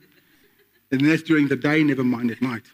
And 0.92 1.02
that's 1.02 1.24
during 1.24 1.48
the 1.48 1.56
day, 1.56 1.84
never 1.84 2.04
mind 2.04 2.30
at 2.30 2.44
night. 2.44 2.66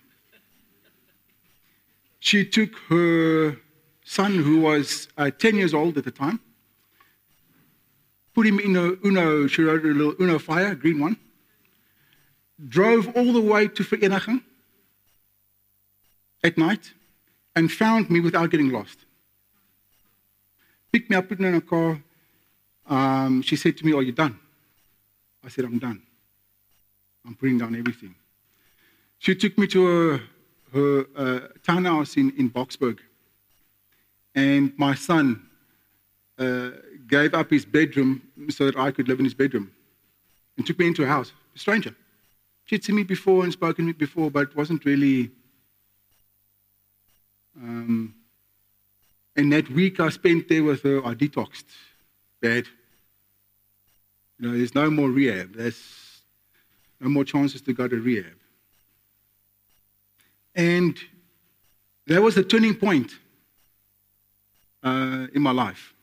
She 2.20 2.44
took 2.44 2.76
her 2.90 3.56
son, 4.10 4.34
who 4.34 4.62
was 4.62 5.08
uh, 5.20 5.30
10 5.30 5.56
years 5.56 5.72
old 5.72 5.96
at 5.96 6.04
the 6.04 6.10
time, 6.10 6.40
put 8.34 8.48
him 8.48 8.60
in 8.60 8.76
a 8.76 8.98
Uno, 9.06 9.46
she 9.46 9.62
a 9.62 9.74
little 9.74 10.16
Uno 10.20 10.40
fire, 10.40 10.74
green 10.74 11.00
one, 11.00 11.16
drove 12.68 13.08
all 13.16 13.32
the 13.32 13.40
way 13.40 13.68
to 13.68 13.84
Vereniging 13.84 14.42
at 16.44 16.58
night, 16.58 16.92
and 17.56 17.72
found 17.72 18.10
me 18.10 18.20
without 18.20 18.50
getting 18.50 18.70
lost. 18.70 18.98
Picked 20.92 21.12
me 21.12 21.16
up, 21.16 21.30
put 21.30 21.40
me 21.40 21.48
in 21.50 21.56
a 21.56 21.62
car. 21.62 22.02
Um, 22.88 23.44
she 23.44 23.56
said 23.56 23.78
to 23.78 23.86
me, 23.86 23.94
Are 23.94 24.02
you 24.02 24.12
done? 24.12 24.40
I 25.46 25.50
said, 25.50 25.66
I'm 25.66 25.78
done. 25.78 26.02
I'm 27.28 27.36
putting 27.36 27.60
down 27.60 27.76
everything. 27.76 28.16
She 29.20 29.36
took 29.36 29.56
me 29.58 29.68
to 29.68 29.86
her, 29.86 30.22
her 30.74 31.06
uh, 31.16 31.40
townhouse 31.64 32.18
in, 32.18 32.34
in 32.38 32.50
Boksburg. 32.50 33.00
And 34.36 34.78
my 34.78 34.96
son 34.96 35.50
uh, 36.38 36.72
gave 37.08 37.34
up 37.34 37.50
his 37.50 37.66
bedroom 37.66 38.22
so 38.50 38.66
that 38.66 38.78
I 38.78 38.92
could 38.92 39.08
live 39.08 39.20
in 39.20 39.26
his 39.26 39.34
bedroom 39.34 39.72
and 40.58 40.66
took 40.66 40.80
me 40.80 40.88
into 40.88 41.04
a 41.04 41.08
house, 41.08 41.32
a 41.56 41.60
stranger. 41.60 41.96
She'd 42.66 42.84
seen 42.84 42.96
me 42.96 43.04
before 43.04 43.44
and 43.44 43.52
spoken 43.52 43.86
to 43.86 43.88
me 43.88 43.94
before, 43.94 44.30
but 44.30 44.56
wasn't 44.56 44.86
really. 44.86 45.32
Um, 47.58 48.14
and 49.36 49.52
that 49.52 49.70
week 49.70 50.00
I 50.00 50.10
spent 50.10 50.48
there 50.48 50.64
with 50.64 50.84
her, 50.84 51.06
I 51.06 51.16
detoxed. 51.16 51.66
Bad. 52.42 52.66
You 54.40 54.48
know, 54.48 54.58
there's 54.58 54.76
no 54.76 54.90
more 54.90 55.10
rehab. 55.10 55.56
There's 55.56 56.22
no 57.02 57.10
more 57.10 57.26
chances 57.26 57.62
to 57.64 57.74
go 57.74 57.88
to 57.88 57.96
rehab. 57.98 58.38
And 60.56 60.98
that 62.08 62.22
was 62.22 62.36
the 62.36 62.44
turning 62.44 62.76
point 62.76 63.12
uh, 64.84 65.28
in 65.34 65.42
my 65.42 65.52
life. 65.52 65.94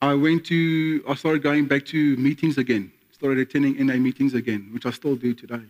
I 0.00 0.14
went 0.14 0.44
to, 0.46 1.04
I 1.08 1.14
started 1.14 1.42
going 1.42 1.66
back 1.66 1.86
to 1.86 2.16
meetings 2.16 2.58
again, 2.58 2.92
started 3.12 3.38
attending 3.38 3.86
NA 3.86 3.94
meetings 3.96 4.34
again, 4.34 4.68
which 4.72 4.84
I 4.84 4.90
still 4.90 5.14
do 5.14 5.32
today. 5.32 5.62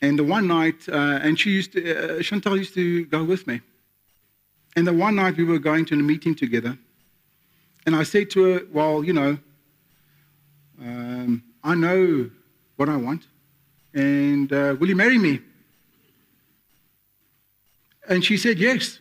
And 0.00 0.18
the 0.18 0.24
one 0.24 0.48
night, 0.48 0.88
uh, 0.88 1.20
and 1.22 1.38
she 1.38 1.50
used 1.50 1.72
to, 1.74 2.18
uh, 2.18 2.22
Chantal 2.22 2.56
used 2.56 2.74
to 2.74 3.04
go 3.04 3.22
with 3.22 3.46
me. 3.46 3.60
And 4.74 4.84
the 4.84 4.92
one 4.92 5.14
night 5.14 5.36
we 5.36 5.44
were 5.44 5.60
going 5.60 5.84
to 5.86 5.94
a 5.94 5.98
meeting 5.98 6.34
together, 6.34 6.76
and 7.86 7.94
I 7.94 8.02
said 8.02 8.30
to 8.30 8.42
her, 8.44 8.62
Well, 8.72 9.04
you 9.04 9.12
know, 9.12 9.38
um, 10.80 11.44
I 11.62 11.76
know 11.76 12.30
what 12.76 12.88
I 12.88 12.96
want, 12.96 13.28
and 13.94 14.52
uh, 14.52 14.76
will 14.78 14.88
you 14.88 14.96
marry 14.96 15.18
me? 15.18 15.40
And 18.08 18.24
she 18.24 18.36
said, 18.36 18.58
Yes. 18.58 18.98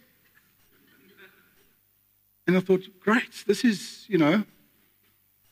And 2.47 2.57
I 2.57 2.59
thought, 2.59 2.81
Great, 2.99 3.43
this 3.47 3.63
is, 3.63 4.05
you 4.07 4.17
know. 4.17 4.43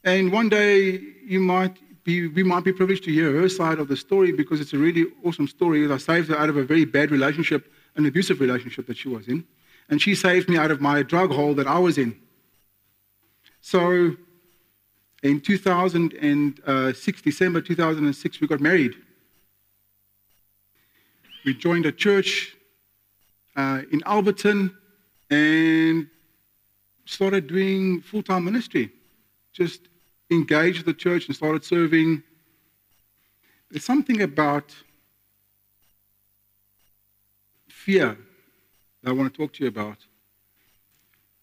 And 0.03 0.31
one 0.31 0.49
day 0.49 0.99
you 1.25 1.39
might 1.39 1.77
be, 2.03 2.27
we 2.27 2.43
might 2.43 2.63
be 2.63 2.71
privileged 2.73 3.03
to 3.03 3.11
hear 3.11 3.33
her 3.33 3.49
side 3.49 3.79
of 3.79 3.87
the 3.87 3.97
story 3.97 4.31
because 4.31 4.61
it's 4.61 4.73
a 4.73 4.77
really 4.77 5.05
awesome 5.23 5.47
story. 5.47 5.91
I 5.91 5.97
saved 5.97 6.29
her 6.29 6.37
out 6.37 6.49
of 6.49 6.57
a 6.57 6.63
very 6.63 6.85
bad 6.85 7.11
relationship, 7.11 7.71
an 7.95 8.05
abusive 8.05 8.39
relationship 8.39 8.87
that 8.87 8.97
she 8.97 9.09
was 9.09 9.27
in. 9.27 9.45
And 9.89 10.01
she 10.01 10.15
saved 10.15 10.49
me 10.49 10.57
out 10.57 10.71
of 10.71 10.81
my 10.81 11.03
drug 11.03 11.31
hole 11.31 11.53
that 11.55 11.67
I 11.67 11.79
was 11.79 11.97
in. 11.97 12.17
So 13.61 14.15
in 15.23 15.41
2006, 15.41 17.21
December 17.21 17.61
2006, 17.61 18.41
we 18.41 18.47
got 18.47 18.61
married. 18.61 18.95
We 21.45 21.53
joined 21.53 21.85
a 21.85 21.91
church 21.91 22.55
uh, 23.55 23.81
in 23.91 24.01
Alberton 24.01 24.75
and 25.29 26.07
started 27.05 27.47
doing 27.47 28.01
full 28.01 28.23
time 28.23 28.45
ministry. 28.45 28.91
Just 29.53 29.81
engaged 30.29 30.85
the 30.85 30.93
church 30.93 31.27
and 31.27 31.35
started 31.35 31.63
serving. 31.63 32.23
There's 33.71 33.85
something 33.85 34.21
about 34.21 34.75
fear 37.67 38.17
that 39.01 39.09
I 39.09 39.13
want 39.13 39.33
to 39.33 39.37
talk 39.37 39.53
to 39.53 39.63
you 39.63 39.69
about. 39.69 39.97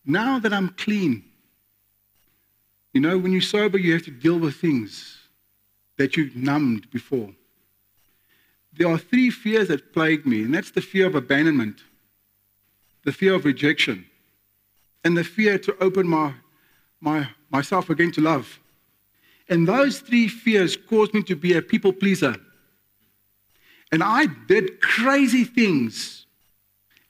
Now 0.04 0.38
that 0.38 0.52
I'm 0.52 0.68
clean, 0.70 1.24
you 2.92 3.00
know, 3.00 3.18
when 3.18 3.32
you're 3.32 3.40
sober, 3.40 3.78
you 3.78 3.92
have 3.92 4.04
to 4.04 4.10
deal 4.10 4.38
with 4.38 4.56
things 4.56 5.18
that 5.96 6.16
you 6.16 6.30
numbed 6.34 6.90
before. 6.90 7.30
There 8.76 8.88
are 8.88 8.98
three 8.98 9.30
fears 9.30 9.68
that 9.68 9.92
plague 9.92 10.26
me, 10.26 10.42
and 10.42 10.54
that's 10.54 10.70
the 10.70 10.82
fear 10.82 11.06
of 11.06 11.14
abandonment, 11.14 11.80
the 13.04 13.12
fear 13.12 13.34
of 13.34 13.44
rejection, 13.44 14.06
and 15.04 15.16
the 15.16 15.24
fear 15.24 15.58
to 15.58 15.76
open 15.82 16.06
my, 16.06 16.34
my, 17.00 17.28
myself 17.50 17.90
again 17.90 18.12
to 18.12 18.20
love. 18.20 18.60
And 19.48 19.66
those 19.66 20.00
three 20.00 20.28
fears 20.28 20.76
caused 20.76 21.14
me 21.14 21.22
to 21.24 21.36
be 21.36 21.54
a 21.54 21.62
people 21.62 21.92
pleaser. 21.92 22.36
And 23.92 24.02
I 24.02 24.26
did 24.48 24.80
crazy 24.80 25.44
things 25.44 26.26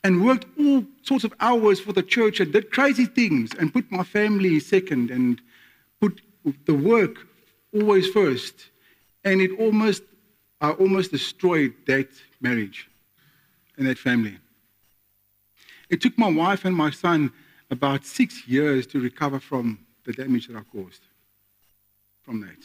and 0.04 0.24
worked 0.24 0.46
all 0.58 0.84
sorts 1.02 1.24
of 1.24 1.34
hours 1.40 1.80
for 1.80 1.92
the 1.92 2.02
church 2.02 2.38
and 2.38 2.52
did 2.52 2.70
crazy 2.70 3.06
things 3.06 3.50
and 3.58 3.72
put 3.72 3.90
my 3.90 4.04
family 4.04 4.60
second 4.60 5.10
and 5.10 5.40
put 6.00 6.20
the 6.66 6.74
work 6.74 7.26
always 7.74 8.06
first, 8.08 8.68
and 9.24 9.40
it 9.40 9.50
almost, 9.58 10.02
I 10.60 10.70
almost 10.70 11.10
destroyed 11.10 11.74
that 11.86 12.08
marriage 12.40 12.88
and 13.76 13.86
that 13.86 13.98
family. 13.98 14.38
It 15.88 16.00
took 16.00 16.16
my 16.18 16.30
wife 16.30 16.64
and 16.64 16.74
my 16.74 16.90
son 16.90 17.32
about 17.70 18.04
six 18.04 18.46
years 18.48 18.86
to 18.88 19.00
recover 19.00 19.38
from 19.38 19.78
the 20.04 20.12
damage 20.12 20.48
that 20.48 20.56
I 20.56 20.62
caused 20.62 21.02
from 22.22 22.40
that. 22.40 22.58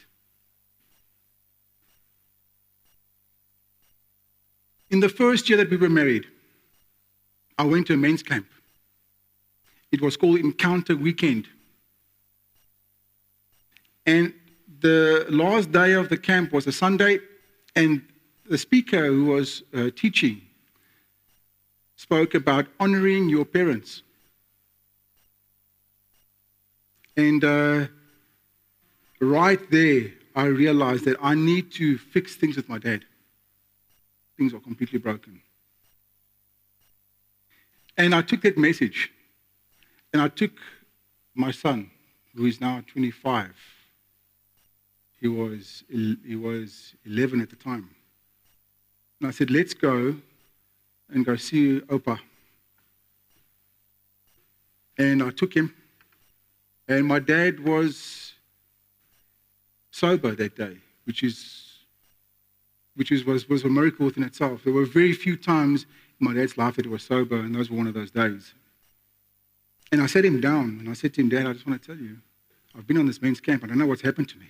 In 4.89 4.99
the 4.99 5.09
first 5.09 5.49
year 5.49 5.57
that 5.57 5.69
we 5.69 5.77
were 5.77 5.89
married, 5.89 6.25
I 7.57 7.63
went 7.63 7.87
to 7.87 7.93
a 7.93 7.97
men's 7.97 8.23
camp. 8.23 8.47
It 9.91 10.01
was 10.01 10.17
called 10.17 10.39
Encounter 10.39 10.95
Weekend. 10.95 11.47
And 14.05 14.33
the 14.81 15.25
last 15.29 15.71
day 15.71 15.93
of 15.93 16.09
the 16.09 16.17
camp 16.17 16.51
was 16.51 16.65
a 16.67 16.71
Sunday, 16.71 17.19
and 17.75 18.01
the 18.49 18.57
speaker 18.57 19.07
who 19.07 19.25
was 19.25 19.63
uh, 19.73 19.89
teaching 19.95 20.41
spoke 21.95 22.33
about 22.33 22.65
honoring 22.79 23.29
your 23.29 23.45
parents. 23.45 24.01
And 27.15 27.43
uh, 27.43 27.87
right 29.19 29.59
there, 29.69 30.11
I 30.35 30.45
realized 30.45 31.05
that 31.05 31.17
I 31.21 31.35
need 31.35 31.71
to 31.73 31.97
fix 31.97 32.35
things 32.35 32.55
with 32.55 32.67
my 32.69 32.77
dad. 32.77 33.05
Things 34.37 34.53
are 34.53 34.59
completely 34.59 34.99
broken. 34.99 35.41
And 37.97 38.15
I 38.15 38.21
took 38.21 38.41
that 38.41 38.57
message, 38.57 39.11
and 40.13 40.21
I 40.21 40.29
took 40.29 40.53
my 41.35 41.51
son, 41.51 41.91
who 42.35 42.45
is 42.45 42.59
now 42.59 42.81
25, 42.87 43.53
he 45.21 45.27
was, 45.27 45.83
he 45.89 46.35
was 46.35 46.95
11 47.05 47.41
at 47.41 47.49
the 47.49 47.55
time. 47.55 47.89
And 49.19 49.27
I 49.27 49.31
said, 49.31 49.51
let's 49.51 49.73
go 49.73 50.15
and 51.09 51.25
go 51.25 51.35
see 51.35 51.79
Opa. 51.81 52.19
And 54.97 55.21
I 55.21 55.29
took 55.29 55.55
him. 55.55 55.73
And 56.87 57.05
my 57.05 57.19
dad 57.19 57.59
was 57.59 58.33
sober 59.91 60.35
that 60.35 60.57
day, 60.57 60.77
which 61.05 61.23
is 61.23 61.67
which 62.95 63.11
is, 63.11 63.23
was, 63.23 63.47
was 63.47 63.63
a 63.63 63.69
miracle 63.69 64.05
within 64.05 64.23
itself. 64.23 64.63
There 64.63 64.73
were 64.73 64.85
very 64.85 65.13
few 65.13 65.37
times 65.37 65.85
in 66.19 66.27
my 66.27 66.33
dad's 66.33 66.57
life 66.57 66.75
that 66.75 66.85
he 66.85 66.91
was 66.91 67.03
sober, 67.03 67.37
and 67.37 67.55
those 67.55 67.69
were 67.69 67.77
one 67.77 67.87
of 67.87 67.93
those 67.93 68.11
days. 68.11 68.53
And 69.91 70.01
I 70.01 70.07
sat 70.07 70.25
him 70.25 70.41
down, 70.41 70.77
and 70.79 70.89
I 70.89 70.93
said 70.93 71.13
to 71.13 71.21
him, 71.21 71.29
Dad, 71.29 71.47
I 71.47 71.53
just 71.53 71.65
want 71.65 71.81
to 71.81 71.87
tell 71.87 71.95
you, 72.01 72.17
I've 72.77 72.85
been 72.85 72.97
on 72.97 73.05
this 73.05 73.21
men's 73.21 73.39
camp. 73.39 73.63
I 73.63 73.67
don't 73.67 73.77
know 73.77 73.85
what's 73.85 74.01
happened 74.01 74.29
to 74.29 74.37
me. 74.37 74.47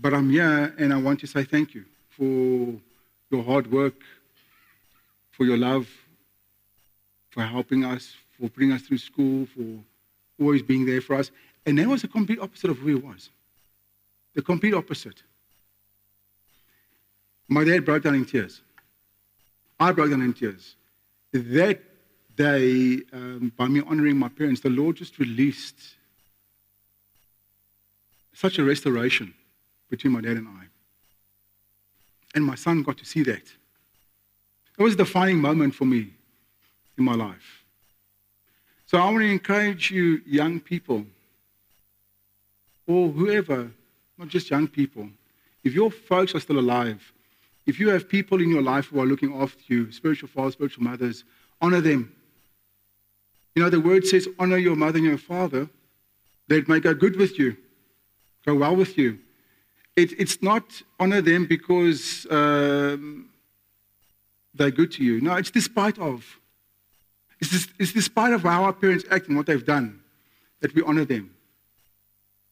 But 0.00 0.14
I'm 0.14 0.30
here 0.30 0.74
and 0.78 0.92
I 0.92 0.96
want 0.96 1.18
to 1.20 1.26
say 1.26 1.42
thank 1.42 1.74
you 1.74 1.84
for 2.08 2.78
your 3.30 3.42
hard 3.42 3.70
work, 3.70 4.00
for 5.32 5.44
your 5.44 5.56
love, 5.56 5.88
for 7.30 7.42
helping 7.42 7.84
us, 7.84 8.14
for 8.38 8.48
putting 8.48 8.70
us 8.72 8.82
through 8.82 8.98
school, 8.98 9.46
for 9.46 9.82
always 10.40 10.62
being 10.62 10.86
there 10.86 11.00
for 11.00 11.16
us. 11.16 11.32
And 11.66 11.78
that 11.78 11.88
was 11.88 12.02
the 12.02 12.08
complete 12.08 12.38
opposite 12.38 12.70
of 12.70 12.78
who 12.78 12.88
he 12.88 12.94
was. 12.94 13.30
The 14.34 14.42
complete 14.42 14.72
opposite. 14.72 15.22
My 17.48 17.64
dad 17.64 17.84
broke 17.84 18.04
down 18.04 18.14
in 18.14 18.24
tears. 18.24 18.62
I 19.80 19.90
broke 19.90 20.10
down 20.10 20.22
in 20.22 20.32
tears. 20.32 20.76
That 21.32 21.80
day, 22.36 23.00
um, 23.12 23.52
by 23.56 23.66
me 23.66 23.82
honoring 23.84 24.16
my 24.16 24.28
parents, 24.28 24.60
the 24.60 24.70
Lord 24.70 24.96
just 24.96 25.18
released 25.18 25.96
such 28.32 28.58
a 28.58 28.64
restoration 28.64 29.34
between 29.88 30.12
my 30.12 30.20
dad 30.20 30.36
and 30.36 30.48
I. 30.48 30.64
And 32.34 32.44
my 32.44 32.54
son 32.54 32.82
got 32.82 32.98
to 32.98 33.04
see 33.04 33.22
that. 33.24 33.42
It 34.78 34.82
was 34.82 34.94
a 34.94 34.98
defining 34.98 35.38
moment 35.38 35.74
for 35.74 35.84
me 35.84 36.10
in 36.96 37.04
my 37.04 37.14
life. 37.14 37.64
So 38.86 38.98
I 38.98 39.04
want 39.04 39.18
to 39.18 39.30
encourage 39.30 39.90
you, 39.90 40.22
young 40.24 40.60
people, 40.60 41.04
or 42.86 43.08
whoever, 43.08 43.70
not 44.16 44.28
just 44.28 44.50
young 44.50 44.66
people, 44.66 45.08
if 45.64 45.74
your 45.74 45.90
folks 45.90 46.34
are 46.34 46.40
still 46.40 46.58
alive, 46.58 47.12
if 47.66 47.78
you 47.78 47.90
have 47.90 48.08
people 48.08 48.40
in 48.40 48.48
your 48.48 48.62
life 48.62 48.86
who 48.86 49.00
are 49.00 49.06
looking 49.06 49.34
after 49.34 49.60
you, 49.66 49.92
spiritual 49.92 50.28
fathers, 50.28 50.54
spiritual 50.54 50.84
mothers, 50.84 51.24
honor 51.60 51.82
them. 51.82 52.14
You 53.54 53.62
know, 53.62 53.68
the 53.68 53.80
word 53.80 54.06
says, 54.06 54.26
honor 54.38 54.56
your 54.56 54.76
mother 54.76 54.98
and 54.98 55.06
your 55.06 55.18
father, 55.18 55.68
that 56.46 56.56
it 56.56 56.68
may 56.68 56.80
go 56.80 56.94
good 56.94 57.16
with 57.16 57.38
you, 57.38 57.56
go 58.46 58.54
well 58.54 58.74
with 58.74 58.96
you. 58.96 59.18
It, 59.98 60.12
it's 60.16 60.40
not 60.44 60.80
honor 61.00 61.20
them 61.20 61.46
because 61.46 62.24
um, 62.30 63.30
they're 64.54 64.70
good 64.70 64.92
to 64.92 65.02
you. 65.02 65.20
No, 65.20 65.34
it's 65.34 65.50
despite 65.50 65.98
of. 65.98 66.38
It's, 67.40 67.66
it's 67.80 67.92
despite 67.92 68.32
of 68.32 68.42
how 68.42 68.62
our 68.62 68.72
parents 68.72 69.04
act 69.10 69.26
and 69.26 69.36
what 69.36 69.46
they've 69.46 69.66
done 69.66 69.98
that 70.60 70.72
we 70.72 70.82
honor 70.82 71.04
them. 71.04 71.34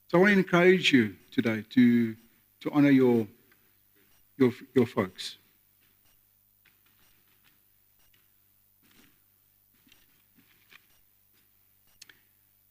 So 0.08 0.18
I 0.18 0.20
want 0.22 0.32
to 0.32 0.38
encourage 0.38 0.92
you 0.92 1.14
today 1.30 1.64
to, 1.70 2.16
to 2.62 2.70
honor 2.72 2.90
your, 2.90 3.28
your, 4.38 4.52
your 4.74 4.86
folks. 4.86 5.36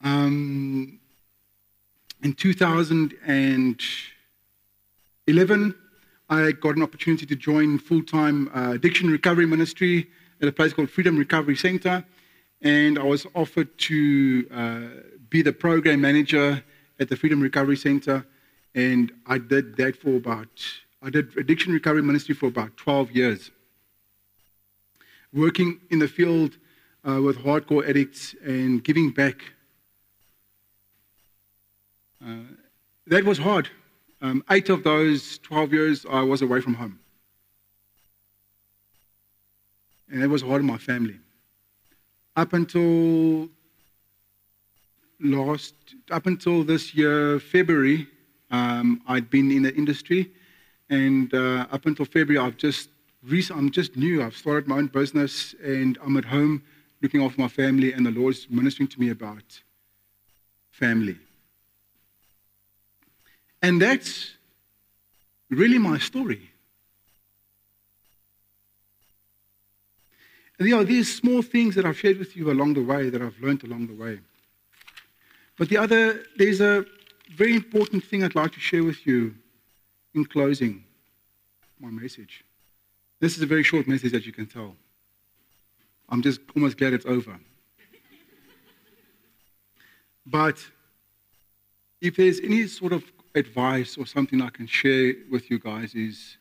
Um, 0.04 1.00
in 2.22 2.34
2011, 5.28 5.74
I 6.30 6.52
got 6.52 6.76
an 6.76 6.84
opportunity 6.84 7.26
to 7.26 7.36
join 7.36 7.80
full-time 7.80 8.48
uh, 8.54 8.74
addiction 8.74 9.10
recovery 9.10 9.48
ministry 9.48 10.08
at 10.40 10.48
a 10.48 10.52
place 10.52 10.72
called 10.72 10.92
Freedom 10.92 11.18
Recovery 11.18 11.56
Center, 11.56 12.06
and 12.62 13.00
I 13.00 13.04
was 13.04 13.26
offered 13.34 13.76
to 13.90 14.48
uh, 14.54 14.82
be 15.32 15.42
the 15.42 15.52
program 15.52 16.02
manager 16.02 16.64
at 17.00 17.10
the 17.10 17.16
Freedom 17.16 17.42
Recovery 17.42 17.76
Center, 17.76 18.24
and 18.76 19.12
I 19.26 19.40
did 19.40 19.76
that 19.78 19.96
for 19.96 20.16
about 20.16 20.64
I 21.02 21.10
did 21.10 21.36
addiction 21.38 21.74
recovery 21.74 22.04
ministry 22.04 22.36
for 22.36 22.46
about 22.46 22.78
12 22.78 23.12
years, 23.12 23.50
working 25.34 25.80
in 25.90 25.98
the 25.98 26.08
field 26.08 26.56
uh, 27.04 27.20
with 27.20 27.38
hardcore 27.40 27.88
addicts 27.90 28.36
and 28.44 28.84
giving 28.84 29.10
back. 29.10 29.42
Uh, 32.24 32.54
that 33.08 33.24
was 33.24 33.40
hard. 33.40 33.72
Um, 34.26 34.44
eight 34.50 34.70
of 34.70 34.84
those 34.84 35.38
12 35.44 35.72
years, 35.72 36.06
I 36.10 36.22
was 36.24 36.42
away 36.42 36.60
from 36.60 36.74
home. 36.74 36.98
And 40.10 40.24
it 40.24 40.28
was 40.28 40.42
hard 40.42 40.62
on 40.62 40.66
my 40.66 40.80
family. 40.80 41.20
Up 42.36 42.54
until 42.54 43.50
last, 45.20 45.76
up 46.10 46.26
until 46.26 46.64
this 46.64 46.96
year, 46.96 47.40
February, 47.40 48.08
um, 48.50 49.00
I'd 49.08 49.30
been 49.30 49.52
in 49.52 49.62
the 49.62 49.76
industry. 49.76 50.32
And 50.90 51.32
uh, 51.32 51.68
up 51.72 51.86
until 51.86 52.06
February, 52.06 52.44
I've 52.44 52.58
just, 52.58 52.90
I'm 53.52 53.70
just 53.70 53.96
new. 53.96 54.24
I've 54.24 54.36
started 54.36 54.68
my 54.68 54.78
own 54.78 54.88
business 54.88 55.54
and 55.64 56.00
I'm 56.04 56.18
at 56.18 56.26
home 56.26 56.64
looking 57.04 57.22
after 57.22 57.40
my 57.40 57.48
family, 57.48 57.94
and 57.94 58.04
the 58.04 58.12
Lord's 58.12 58.48
ministering 58.50 58.88
to 58.88 59.00
me 59.00 59.12
about 59.12 59.62
family. 60.72 61.20
And 63.65 63.82
that's 63.82 64.36
really 65.49 65.80
my 65.80 65.97
story. 65.97 66.51
And 70.60 70.69
you 70.69 70.75
know, 70.75 70.84
these 70.84 71.17
small 71.17 71.41
things 71.41 71.73
that 71.73 71.84
I've 71.84 71.97
shared 71.97 72.19
with 72.19 72.38
you 72.38 72.51
along 72.51 72.75
the 72.75 72.84
way, 72.84 73.10
that 73.10 73.23
I've 73.23 73.39
learned 73.41 73.63
along 73.63 73.88
the 73.88 73.95
way. 73.95 74.19
But 75.58 75.69
the 75.69 75.78
other, 75.78 76.25
there's 76.38 76.62
a 76.62 76.86
very 77.36 77.56
important 77.56 78.04
thing 78.04 78.23
I'd 78.23 78.36
like 78.36 78.51
to 78.51 78.60
share 78.60 78.84
with 78.84 79.08
you 79.08 79.34
in 80.13 80.25
closing 80.25 80.84
my 81.80 81.89
message. 81.89 82.45
This 83.19 83.36
is 83.36 83.41
a 83.41 83.47
very 83.47 83.63
short 83.63 83.88
message, 83.88 84.13
as 84.13 84.28
you 84.28 84.32
can 84.32 84.45
tell. 84.45 84.75
I'm 86.08 86.21
just 86.21 86.39
almost 86.56 86.78
glad 86.78 86.93
it's 86.93 87.08
over. 87.08 87.39
but 90.23 90.63
if 91.99 92.15
there's 92.15 92.39
any 92.41 92.67
sort 92.67 92.93
of 92.93 93.14
advice 93.36 93.98
or 93.98 94.06
something 94.06 94.41
I 94.41 94.50
can 94.50 94.65
share 94.65 95.13
with 95.30 95.52
you 95.52 95.60
guys 95.60 95.93
is 95.93 96.38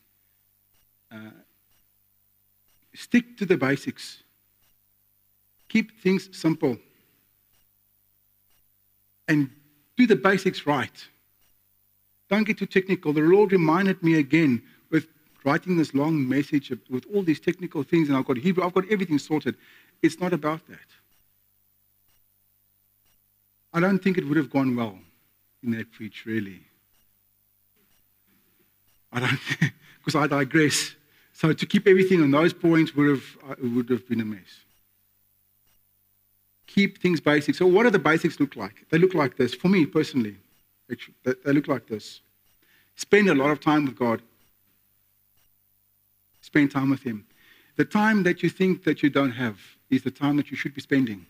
uh, 1.12 1.30
stick 2.94 3.36
to 3.38 3.44
the 3.44 3.56
basics. 3.56 4.22
Keep 5.68 6.00
things 6.00 6.28
simple. 6.32 6.78
And 9.26 9.50
do 9.96 10.06
the 10.06 10.16
basics 10.16 10.66
right. 10.66 11.04
Don't 12.30 12.44
get 12.44 12.58
too 12.58 12.66
technical. 12.66 13.12
The 13.12 13.20
Lord 13.20 13.52
reminded 13.52 14.02
me 14.02 14.18
again 14.18 14.62
with 14.90 15.08
writing 15.44 15.76
this 15.76 15.94
long 15.94 16.26
message 16.28 16.72
with 16.88 17.04
all 17.12 17.22
these 17.22 17.40
technical 17.40 17.82
things, 17.82 18.08
and 18.08 18.16
I've 18.16 18.24
got 18.24 18.38
Hebrew, 18.38 18.64
I've 18.64 18.74
got 18.74 18.90
everything 18.90 19.18
sorted. 19.18 19.56
It's 20.02 20.20
not 20.20 20.32
about 20.32 20.66
that. 20.68 20.78
I 23.72 23.80
don't 23.80 23.98
think 23.98 24.18
it 24.18 24.26
would 24.26 24.36
have 24.36 24.50
gone 24.50 24.76
well 24.76 24.98
in 25.62 25.72
that 25.72 25.90
preach, 25.92 26.24
really. 26.26 26.62
I 29.14 29.20
don't, 29.20 29.40
because 29.98 30.16
I 30.16 30.26
digress. 30.26 30.94
So 31.32 31.52
to 31.52 31.66
keep 31.66 31.86
everything 31.86 32.22
on 32.22 32.30
those 32.30 32.52
points 32.52 32.94
would 32.94 33.08
have, 33.08 33.24
uh, 33.48 33.54
would 33.74 33.88
have 33.88 34.06
been 34.08 34.20
a 34.20 34.24
mess. 34.24 34.64
Keep 36.66 36.98
things 36.98 37.20
basic. 37.20 37.54
So 37.54 37.66
what 37.66 37.84
do 37.84 37.90
the 37.90 37.98
basics 37.98 38.40
look 38.40 38.56
like? 38.56 38.86
They 38.90 38.98
look 38.98 39.14
like 39.14 39.36
this. 39.36 39.54
For 39.54 39.68
me 39.68 39.86
personally, 39.86 40.36
actually, 40.90 41.14
they 41.24 41.52
look 41.52 41.68
like 41.68 41.86
this. 41.86 42.20
Spend 42.96 43.28
a 43.28 43.34
lot 43.34 43.50
of 43.50 43.60
time 43.60 43.84
with 43.84 43.96
God. 43.96 44.20
Spend 46.40 46.72
time 46.72 46.90
with 46.90 47.02
Him. 47.02 47.26
The 47.76 47.84
time 47.84 48.24
that 48.24 48.42
you 48.42 48.50
think 48.50 48.84
that 48.84 49.02
you 49.02 49.10
don't 49.10 49.32
have 49.32 49.58
is 49.90 50.02
the 50.02 50.10
time 50.10 50.36
that 50.36 50.50
you 50.50 50.56
should 50.56 50.74
be 50.74 50.80
spending. 50.80 51.26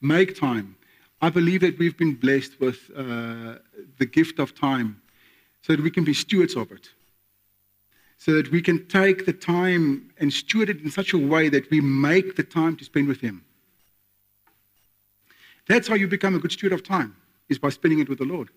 Make 0.00 0.38
time. 0.38 0.76
I 1.20 1.30
believe 1.30 1.60
that 1.60 1.78
we've 1.78 1.96
been 1.96 2.14
blessed 2.14 2.58
with 2.60 2.90
uh, 2.96 3.58
the 3.98 4.06
gift 4.06 4.38
of 4.38 4.54
time 4.54 5.01
so 5.62 5.74
that 5.74 5.82
we 5.82 5.90
can 5.90 6.04
be 6.04 6.14
stewards 6.14 6.56
of 6.56 6.70
it. 6.72 6.90
So 8.18 8.32
that 8.34 8.50
we 8.52 8.60
can 8.62 8.86
take 8.86 9.26
the 9.26 9.32
time 9.32 10.10
and 10.18 10.32
steward 10.32 10.68
it 10.68 10.80
in 10.80 10.90
such 10.90 11.12
a 11.12 11.18
way 11.18 11.48
that 11.48 11.70
we 11.70 11.80
make 11.80 12.36
the 12.36 12.42
time 12.42 12.76
to 12.76 12.84
spend 12.84 13.08
with 13.08 13.20
Him. 13.20 13.44
That's 15.66 15.88
how 15.88 15.94
you 15.94 16.06
become 16.08 16.34
a 16.34 16.38
good 16.38 16.52
steward 16.52 16.72
of 16.72 16.82
time, 16.82 17.16
is 17.48 17.58
by 17.58 17.70
spending 17.70 18.00
it 18.00 18.08
with 18.08 18.18
the 18.18 18.24
Lord. 18.24 18.50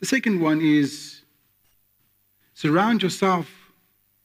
The 0.00 0.06
second 0.06 0.40
one 0.40 0.60
is 0.60 1.22
surround 2.54 3.02
yourself 3.02 3.48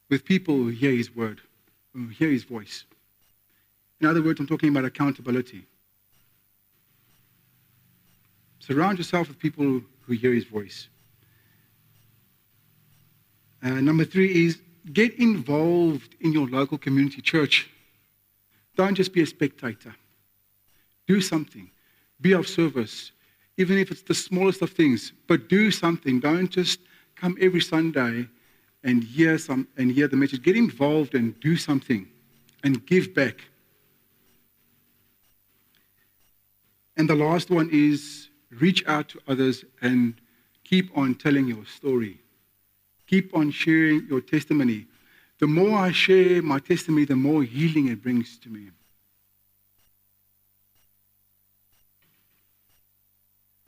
with 0.09 0.25
people 0.25 0.55
who 0.55 0.67
hear 0.69 0.91
His 0.91 1.15
word, 1.15 1.41
who 1.93 2.07
hear 2.07 2.29
His 2.29 2.43
voice. 2.43 2.83
In 4.01 4.07
other 4.07 4.21
words, 4.21 4.39
I'm 4.39 4.47
talking 4.47 4.69
about 4.69 4.85
accountability. 4.85 5.65
Surround 8.59 8.97
yourself 8.97 9.27
with 9.27 9.39
people 9.39 9.81
who 10.09 10.15
hear 10.15 10.33
his 10.33 10.45
voice. 10.45 10.87
Uh, 13.61 13.69
number 13.69 14.03
three 14.03 14.45
is 14.45 14.59
get 14.91 15.13
involved 15.19 16.15
in 16.21 16.33
your 16.33 16.47
local 16.47 16.79
community 16.79 17.21
church. 17.21 17.69
Don't 18.75 18.95
just 18.95 19.13
be 19.13 19.21
a 19.21 19.25
spectator. 19.25 19.95
Do 21.07 21.21
something. 21.21 21.69
Be 22.21 22.31
of 22.31 22.47
service, 22.47 23.11
even 23.57 23.77
if 23.77 23.91
it's 23.91 24.01
the 24.01 24.15
smallest 24.15 24.63
of 24.63 24.71
things. 24.71 25.13
But 25.27 25.47
do 25.47 25.69
something. 25.69 26.19
Don't 26.19 26.49
just 26.49 26.79
come 27.15 27.37
every 27.39 27.61
Sunday 27.61 28.27
and 28.83 29.03
hear 29.03 29.37
some 29.37 29.67
and 29.77 29.91
hear 29.91 30.07
the 30.07 30.17
message. 30.17 30.41
Get 30.41 30.55
involved 30.55 31.13
and 31.13 31.39
do 31.39 31.55
something, 31.55 32.07
and 32.63 32.83
give 32.87 33.13
back. 33.13 33.41
And 36.97 37.07
the 37.07 37.15
last 37.15 37.51
one 37.51 37.69
is 37.71 38.29
reach 38.51 38.85
out 38.87 39.09
to 39.09 39.19
others 39.27 39.63
and 39.81 40.15
keep 40.63 40.95
on 40.97 41.15
telling 41.15 41.47
your 41.47 41.65
story. 41.65 42.19
Keep 43.07 43.35
on 43.35 43.51
sharing 43.51 44.07
your 44.07 44.21
testimony. 44.21 44.85
The 45.39 45.47
more 45.47 45.77
I 45.77 45.91
share 45.91 46.41
my 46.41 46.59
testimony, 46.59 47.05
the 47.05 47.15
more 47.15 47.43
healing 47.43 47.87
it 47.87 48.03
brings 48.03 48.37
to 48.39 48.49
me. 48.49 48.69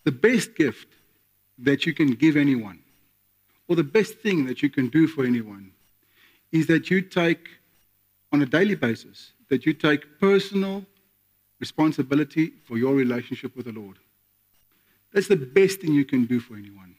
The 0.03 0.11
best 0.11 0.55
gift 0.55 0.87
that 1.59 1.85
you 1.85 1.93
can 1.93 2.13
give 2.13 2.35
anyone, 2.35 2.79
or 3.67 3.75
the 3.75 3.83
best 3.83 4.15
thing 4.15 4.45
that 4.47 4.63
you 4.63 4.69
can 4.69 4.89
do 4.89 5.07
for 5.07 5.23
anyone, 5.25 5.71
is 6.51 6.67
that 6.67 6.89
you 6.89 7.01
take, 7.01 7.47
on 8.31 8.41
a 8.41 8.45
daily 8.45 8.75
basis, 8.75 9.31
that 9.49 9.65
you 9.65 9.73
take 9.73 10.19
personal 10.19 10.85
responsibility 11.59 12.53
for 12.65 12.77
your 12.77 12.95
relationship 12.95 13.55
with 13.55 13.67
the 13.67 13.71
Lord. 13.71 13.97
That's 15.13 15.27
the 15.27 15.35
best 15.35 15.81
thing 15.81 15.93
you 15.93 16.05
can 16.05 16.25
do 16.25 16.39
for 16.39 16.55
anyone. 16.55 16.95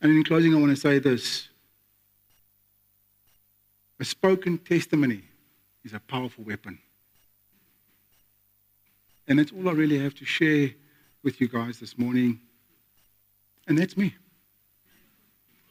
And 0.00 0.12
in 0.12 0.24
closing, 0.24 0.54
I 0.54 0.58
want 0.58 0.74
to 0.74 0.80
say 0.80 0.98
this 0.98 1.48
a 4.00 4.04
spoken 4.04 4.58
testimony 4.58 5.22
is 5.84 5.92
a 5.92 6.00
powerful 6.00 6.44
weapon. 6.44 6.78
And 9.26 9.38
that's 9.38 9.52
all 9.52 9.68
I 9.68 9.72
really 9.72 9.98
have 9.98 10.14
to 10.16 10.24
share 10.24 10.70
with 11.22 11.40
you 11.40 11.48
guys 11.48 11.78
this 11.80 11.98
morning. 11.98 12.40
And 13.66 13.76
that's 13.76 13.96
me. 13.96 14.14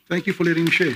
Thank 0.08 0.28
you 0.28 0.34
for 0.34 0.44
letting 0.44 0.66
me 0.66 0.72
share. 0.72 0.96